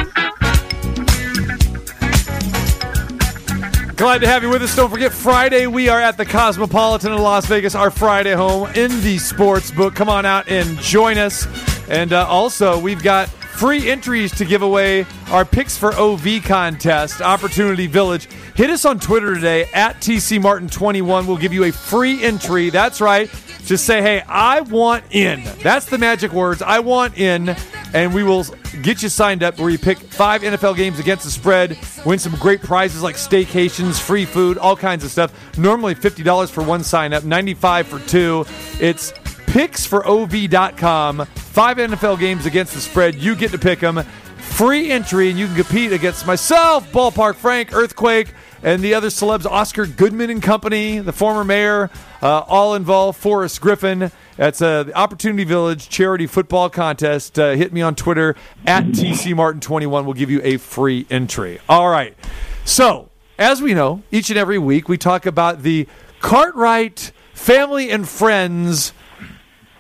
[3.99, 4.77] Glad to have you with us.
[4.77, 8.93] Don't forget, Friday we are at the Cosmopolitan in Las Vegas, our Friday home in
[9.01, 9.97] the sports book.
[9.97, 11.49] Come on out and join us.
[11.89, 17.21] And uh, also, we've got free entries to give away our picks for OV contest,
[17.21, 18.27] Opportunity Village.
[18.55, 21.27] Hit us on Twitter today at TC Martin21.
[21.27, 22.71] We'll give you a free entry.
[22.71, 23.29] That's right.
[23.65, 25.43] Just say, hey, I want in.
[25.65, 26.63] That's the magic words.
[26.63, 27.57] I want in.
[27.95, 28.45] And we will
[28.83, 32.35] get you signed up where you pick five NFL games against the spread, win some
[32.37, 35.59] great prizes like staycations, free food, all kinds of stuff.
[35.59, 38.45] Normally $50 for one sign up, 95 for two.
[38.81, 39.13] It's
[39.49, 41.25] picksforov.com.
[41.25, 43.15] Five NFL games against the spread.
[43.15, 44.03] You get to pick them.
[44.37, 48.33] Free entry, and you can compete against myself, Ballpark Frank, Earthquake,
[48.63, 51.91] and the other celebs, Oscar Goodman and Company, the former mayor,
[52.23, 54.11] uh, all involved, Forrest Griffin.
[54.39, 57.41] That's uh, the Opportunity Village Charity Football Contest.
[57.41, 60.05] Uh, hit me on Twitter at TCMartin21.
[60.05, 61.59] We'll give you a free entry.
[61.69, 62.17] All right.
[62.65, 65.89] So, as we know, each and every week we talk about the
[66.21, 68.93] Cartwright Family and Friends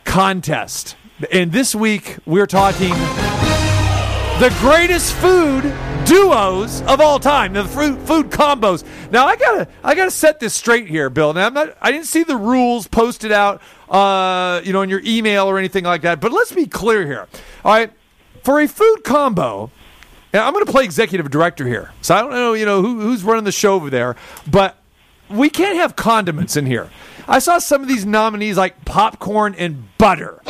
[0.05, 0.97] Contest.
[1.31, 2.91] And this week we're talking
[4.41, 5.73] the greatest food
[6.09, 8.83] duos of all time, the food, food combos.
[9.11, 11.35] Now I gotta I gotta set this straight here, Bill.
[11.35, 15.03] Now I'm not I didn't see the rules posted out, uh, you know, in your
[15.05, 16.21] email or anything like that.
[16.21, 17.29] But let's be clear here.
[17.65, 17.93] All right,
[18.43, 19.71] for a food combo,
[20.33, 23.23] and I'm to play executive director here, so I don't know, you know, who, who's
[23.23, 24.17] running the show over there,
[24.51, 24.79] but
[25.29, 26.89] we can't have condiments in here.
[27.27, 30.41] I saw some of these nominees like popcorn and butter.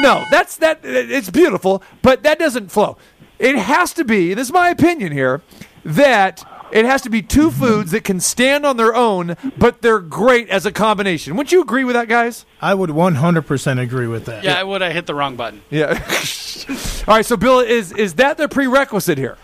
[0.00, 0.80] No, that's that.
[0.82, 2.96] It's beautiful, but that doesn't flow.
[3.38, 4.34] It has to be.
[4.34, 5.42] This is my opinion here.
[5.84, 10.00] That it has to be two foods that can stand on their own, but they're
[10.00, 11.36] great as a combination.
[11.36, 12.44] Wouldn't you agree with that, guys?
[12.60, 14.42] I would 100% agree with that.
[14.42, 15.62] Yeah, I would have hit the wrong button.
[15.70, 15.90] Yeah.
[17.06, 17.24] All right.
[17.24, 19.38] So, Bill, is is that the prerequisite here?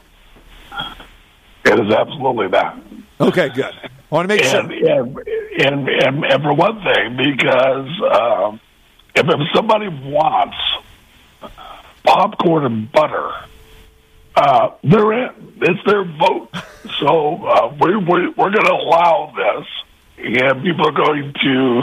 [1.65, 2.77] It is absolutely that.
[3.21, 3.73] Okay, good.
[3.75, 4.91] I want to make And, sure.
[4.99, 5.19] and,
[5.61, 8.61] and, and, and for one thing, because um,
[9.15, 10.57] if, if somebody wants
[12.05, 13.31] popcorn and butter,
[14.35, 15.55] uh, they're in.
[15.61, 16.49] It's their vote.
[16.99, 19.67] So uh, we, we, we're going to allow this,
[20.19, 21.83] and people are going to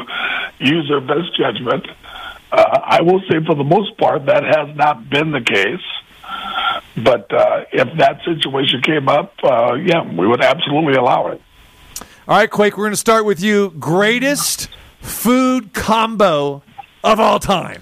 [0.60, 1.88] use their best judgment.
[2.52, 5.86] Uh, I will say, for the most part, that has not been the case.
[6.96, 11.42] But uh, if that situation came up, uh, yeah, we would absolutely allow it.
[12.28, 12.78] All right, Quake.
[12.78, 13.72] We're going to start with you.
[13.80, 14.70] Greatest
[15.00, 16.62] food combo
[17.04, 17.82] of all time.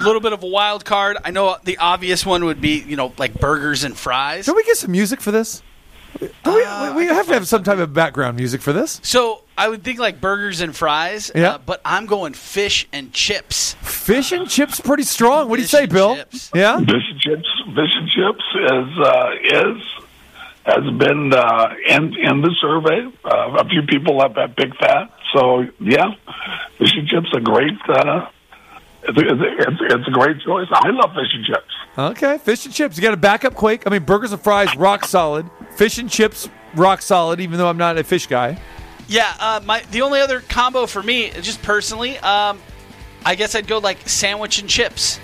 [0.00, 1.18] A little bit of a wild card.
[1.24, 4.46] I know the obvious one would be, you know, like burgers and fries.
[4.46, 5.62] Can we get some music for this?
[6.18, 9.00] Do we, we have to have some type of background music for this.
[9.02, 11.30] So I would think like burgers and fries.
[11.34, 11.50] Yeah.
[11.50, 13.74] Uh, but I'm going fish and chips.
[13.82, 15.48] Fish and chips, pretty strong.
[15.48, 16.16] What do you say, Bill?
[16.16, 16.50] chips.
[16.54, 16.78] Yeah.
[16.78, 19.82] Fish and chips, fish and chips is uh, is
[20.64, 23.06] has been uh, in in the survey.
[23.24, 25.10] Uh, a few people have, have picked that.
[25.32, 26.14] So yeah,
[26.78, 27.74] fish and chips are great.
[29.16, 30.68] It's, a, it's, it's a great choice.
[30.72, 31.74] I love fish and chips.
[31.98, 32.96] Okay, fish and chips.
[32.96, 33.86] You got a backup Quake.
[33.86, 35.50] I mean, burgers and fries, rock solid.
[35.76, 37.40] Fish and chips, rock solid.
[37.40, 38.58] Even though I'm not a fish guy.
[39.08, 39.32] Yeah.
[39.40, 42.60] Uh, my the only other combo for me, just personally, um,
[43.24, 45.18] I guess I'd go like sandwich and chips,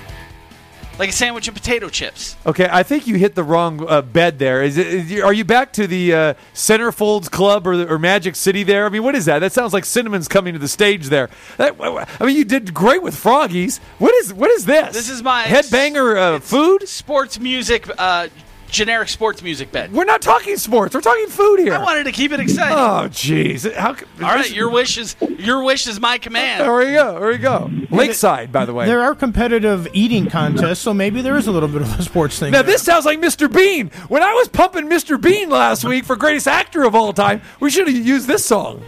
[0.99, 2.37] like a sandwich and potato chips.
[2.47, 4.63] Okay, I think you hit the wrong uh, bed there.
[4.63, 4.87] Is it?
[4.87, 8.87] Is, are you back to the uh, Centerfolds Club or, or Magic City there?
[8.87, 9.41] I mean, what is that?
[9.41, 11.29] That sounds like Cinnamon's coming to the stage there.
[11.59, 13.79] That, I mean, you did great with Froggies.
[13.99, 14.95] What is what is this?
[14.95, 16.89] This is my headbanger uh, food.
[16.89, 18.29] Sports music, uh,
[18.69, 19.93] generic sports music bed.
[19.93, 20.95] We're not talking sports.
[20.95, 21.75] We're talking food here.
[21.75, 22.77] I wanted to keep it exciting.
[22.77, 23.73] Oh, jeez.
[23.75, 23.95] How?
[23.97, 26.63] c- All right, your wish is your wish is my command.
[26.63, 27.19] There we go.
[27.21, 27.71] There we go.
[27.91, 28.87] Lakeside, by the way.
[28.87, 32.39] There are competitive eating contests, so maybe there is a little bit of a sports
[32.39, 32.53] thing.
[32.53, 32.73] Now there.
[32.73, 33.53] this sounds like Mr.
[33.53, 33.89] Bean.
[34.09, 35.21] When I was pumping Mr.
[35.21, 38.83] Bean last week for greatest actor of all time, we should have used this song.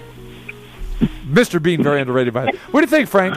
[1.29, 1.62] Mr.
[1.62, 2.59] Bean, very underrated by the way.
[2.70, 3.37] What do you think, Frank?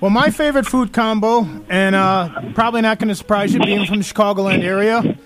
[0.00, 3.98] Well, my favorite food combo, and uh, probably not going to surprise you being from
[3.98, 5.18] the Chicagoland area,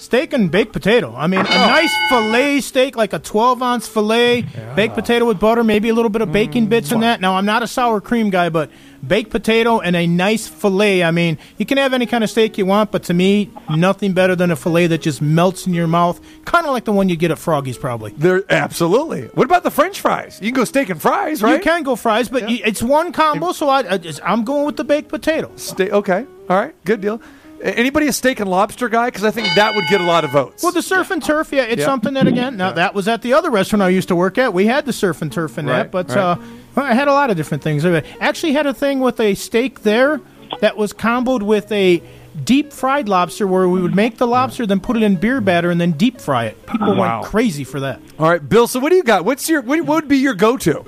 [0.00, 1.14] Steak and baked potato.
[1.14, 1.46] I mean, a oh.
[1.46, 6.08] nice fillet steak, like a 12 ounce fillet, baked potato with butter, maybe a little
[6.08, 7.20] bit of bacon mm, bits in that.
[7.20, 8.70] Now, I'm not a sour cream guy, but
[9.06, 11.04] baked potato and a nice fillet.
[11.04, 14.14] I mean, you can have any kind of steak you want, but to me, nothing
[14.14, 17.10] better than a fillet that just melts in your mouth, kind of like the one
[17.10, 18.12] you get at Froggy's, probably.
[18.12, 19.26] There, absolutely.
[19.34, 20.38] What about the French fries?
[20.40, 21.56] You can go steak and fries, right?
[21.56, 24.64] You can go fries, but you, it's one combo, so I, I just, I'm going
[24.64, 25.52] with the baked potato.
[25.56, 25.92] Steak.
[25.92, 26.24] Okay.
[26.48, 26.74] All right.
[26.86, 27.20] Good deal.
[27.62, 29.06] A- Anybody a steak and lobster guy?
[29.06, 30.62] Because I think that would get a lot of votes.
[30.62, 31.86] Well, the surf and turf, yeah, it's Yeah.
[31.86, 32.56] something that again.
[32.56, 34.52] Now that was at the other restaurant I used to work at.
[34.54, 36.18] We had the surf and turf in Right, that, but right.
[36.18, 36.36] uh,
[36.76, 37.84] I had a lot of different things.
[37.84, 40.20] I actually had a thing with a steak there
[40.60, 42.02] that was comboed with a
[42.44, 45.70] deep fried lobster, where we would make the lobster, then put it in beer batter,
[45.70, 46.66] and then deep fry it.
[46.66, 47.18] People Wow.
[47.20, 48.00] went crazy for that.
[48.18, 48.66] All right, Bill.
[48.68, 49.24] So what do you got?
[49.24, 50.84] What's your what, what would be your go-to?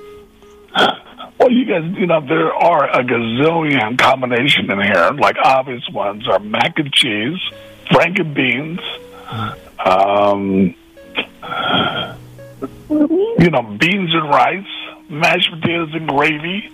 [1.38, 5.10] Well, you guys, you know, there are a gazillion combination in here.
[5.18, 7.38] Like obvious ones are mac and cheese,
[7.90, 8.80] franken beans,
[9.84, 10.74] um,
[12.90, 14.66] you know, beans and rice,
[15.08, 16.70] mashed potatoes and gravy.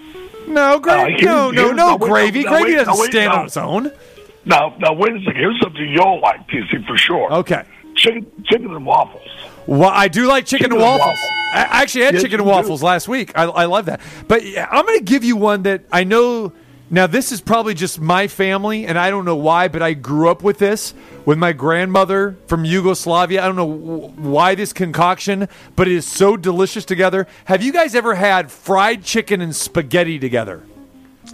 [0.49, 1.01] No gravy.
[1.01, 2.43] Uh, here's- no, no, here's- no no, gravy.
[2.45, 3.39] no, gravy wait, doesn't no, wait, stand no.
[3.39, 3.93] on its own.
[4.45, 5.37] Now, now, wait a second.
[5.37, 7.33] Here's something you'll like, TC, for sure.
[7.33, 7.63] Okay.
[7.95, 9.29] Chicken, chicken and waffles.
[9.69, 11.01] Well, I do like chicken, Chicken and waffles.
[11.19, 11.33] waffles.
[11.53, 12.57] I actually had Yes, chicken and you do.
[12.57, 13.33] waffles last week.
[13.37, 14.01] I, I love that.
[14.27, 16.53] But yeah, I'm going to give you one that I know.
[16.91, 20.31] Now, this is probably just my family, and I don't know why, but I grew
[20.31, 20.95] up with this
[21.27, 23.43] with my grandmother from Yugoslavia.
[23.43, 27.27] I don't know why this concoction, but it is so delicious together.
[27.45, 30.63] Have you guys ever had fried chicken and spaghetti together?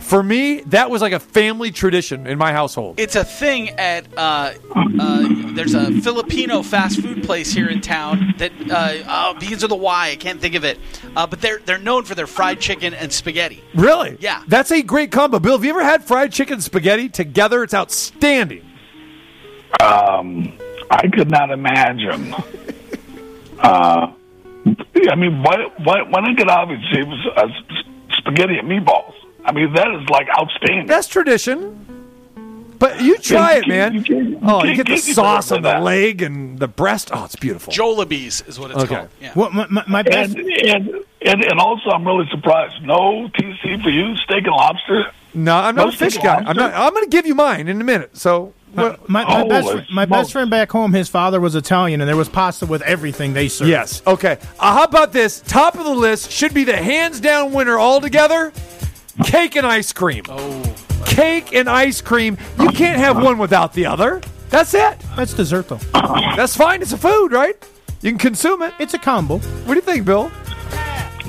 [0.00, 3.00] For me, that was like a family tradition in my household.
[3.00, 4.52] It's a thing at uh,
[4.98, 9.72] uh, there's a Filipino fast food place here in town that uh, oh, begins with
[9.72, 10.10] a Y.
[10.10, 10.78] I can't think of it,
[11.16, 13.62] uh, but they're they're known for their fried chicken and spaghetti.
[13.74, 14.16] Really?
[14.20, 14.42] Yeah.
[14.46, 15.38] That's a great combo.
[15.38, 17.62] Bill, have you ever had fried chicken and spaghetti together?
[17.62, 18.64] It's outstanding.
[19.80, 20.58] Um,
[20.90, 22.34] I could not imagine.
[23.58, 24.12] Uh,
[25.10, 27.84] I mean, why, why, why not get obviously it was uh, s-
[28.18, 29.14] spaghetti and meatballs?
[29.44, 30.86] I mean, that is like outstanding.
[30.86, 31.80] That's tradition.
[32.78, 33.94] But you try you it, man.
[33.94, 35.82] you can't- you oh, you get the sauce to on the that.
[35.82, 37.10] leg and the breast.
[37.12, 37.72] Oh, it's beautiful.
[37.72, 38.94] Jollibee's is what it's Okay.
[38.96, 39.08] called.
[39.22, 39.32] Yeah.
[39.34, 40.34] What my, my, my best.
[40.36, 42.82] and, and and and also, I'm really surprised.
[42.82, 45.06] No TC for you, steak and lobster.
[45.32, 46.38] No, I'm not No a fish guy.
[46.38, 46.74] and I'm not.
[46.74, 48.16] I'm going to give you mine in a minute.
[48.16, 52.00] So, well, My, my, best, fr- my best friend back home, his father was Italian,
[52.02, 53.70] and there was pasta with everything they served.
[53.70, 54.02] yes.
[54.06, 54.36] Okay.
[54.60, 55.40] Uh, how about this?
[55.40, 58.52] Top of the list should be the hands down winner altogether.
[59.24, 60.24] Cake and ice cream.
[60.28, 60.74] Oh.
[61.06, 62.36] Cake and ice cream.
[62.58, 64.20] You can't have one without the other.
[64.50, 64.98] That's it.
[65.16, 65.78] That's dessert, though.
[66.36, 66.82] That's fine.
[66.82, 67.56] It's a food, right?
[68.02, 68.74] You can consume it.
[68.78, 69.38] It's a combo.
[69.38, 70.30] What do you think, Bill?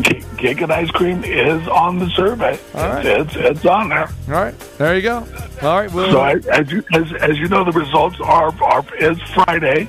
[0.04, 2.60] Cake, cake and ice cream is on the survey.
[2.74, 3.06] All right.
[3.06, 4.10] It's, it's it's on there.
[4.28, 4.60] All right.
[4.78, 5.26] There you go.
[5.62, 5.92] All right.
[5.92, 9.88] Well, So I, as you as, as you know, the results are are is Friday,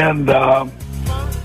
[0.00, 0.72] and um,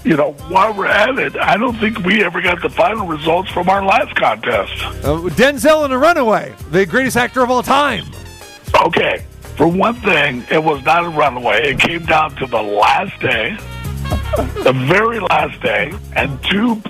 [0.04, 3.52] you know while we're at it, I don't think we ever got the final results
[3.52, 4.74] from our last contest.
[5.04, 8.06] Uh, Denzel in a Runaway, the greatest actor of all time.
[8.86, 11.72] Okay, for one thing, it was not a runaway.
[11.72, 13.58] It came down to the last day,
[14.64, 16.82] the very last day, and two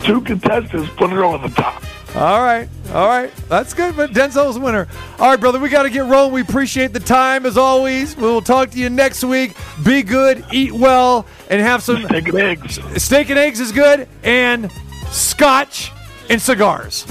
[0.00, 1.82] two contestants put it over the top.
[2.18, 3.94] All right, all right, that's good.
[3.96, 4.88] But Denzel's the winner.
[5.20, 6.32] All right, brother, we got to get rolling.
[6.32, 8.16] We appreciate the time as always.
[8.16, 9.54] We will talk to you next week.
[9.84, 13.02] Be good, eat well, and have some Steak and eggs.
[13.02, 14.68] steak and eggs is good, and
[15.10, 15.92] scotch
[16.28, 17.06] and cigars.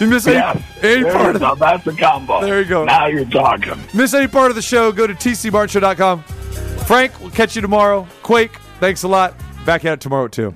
[0.00, 1.54] You miss any, Yes, any part of go.
[1.56, 2.40] That's a combo.
[2.40, 2.84] There you go.
[2.86, 3.78] Now you're talking.
[3.92, 4.90] miss any part of the show?
[4.90, 6.22] Go to tcmartinshow.com.
[6.86, 8.08] Frank, we'll catch you tomorrow.
[8.22, 9.34] Quake, thanks a lot.
[9.66, 10.54] Back at it tomorrow too.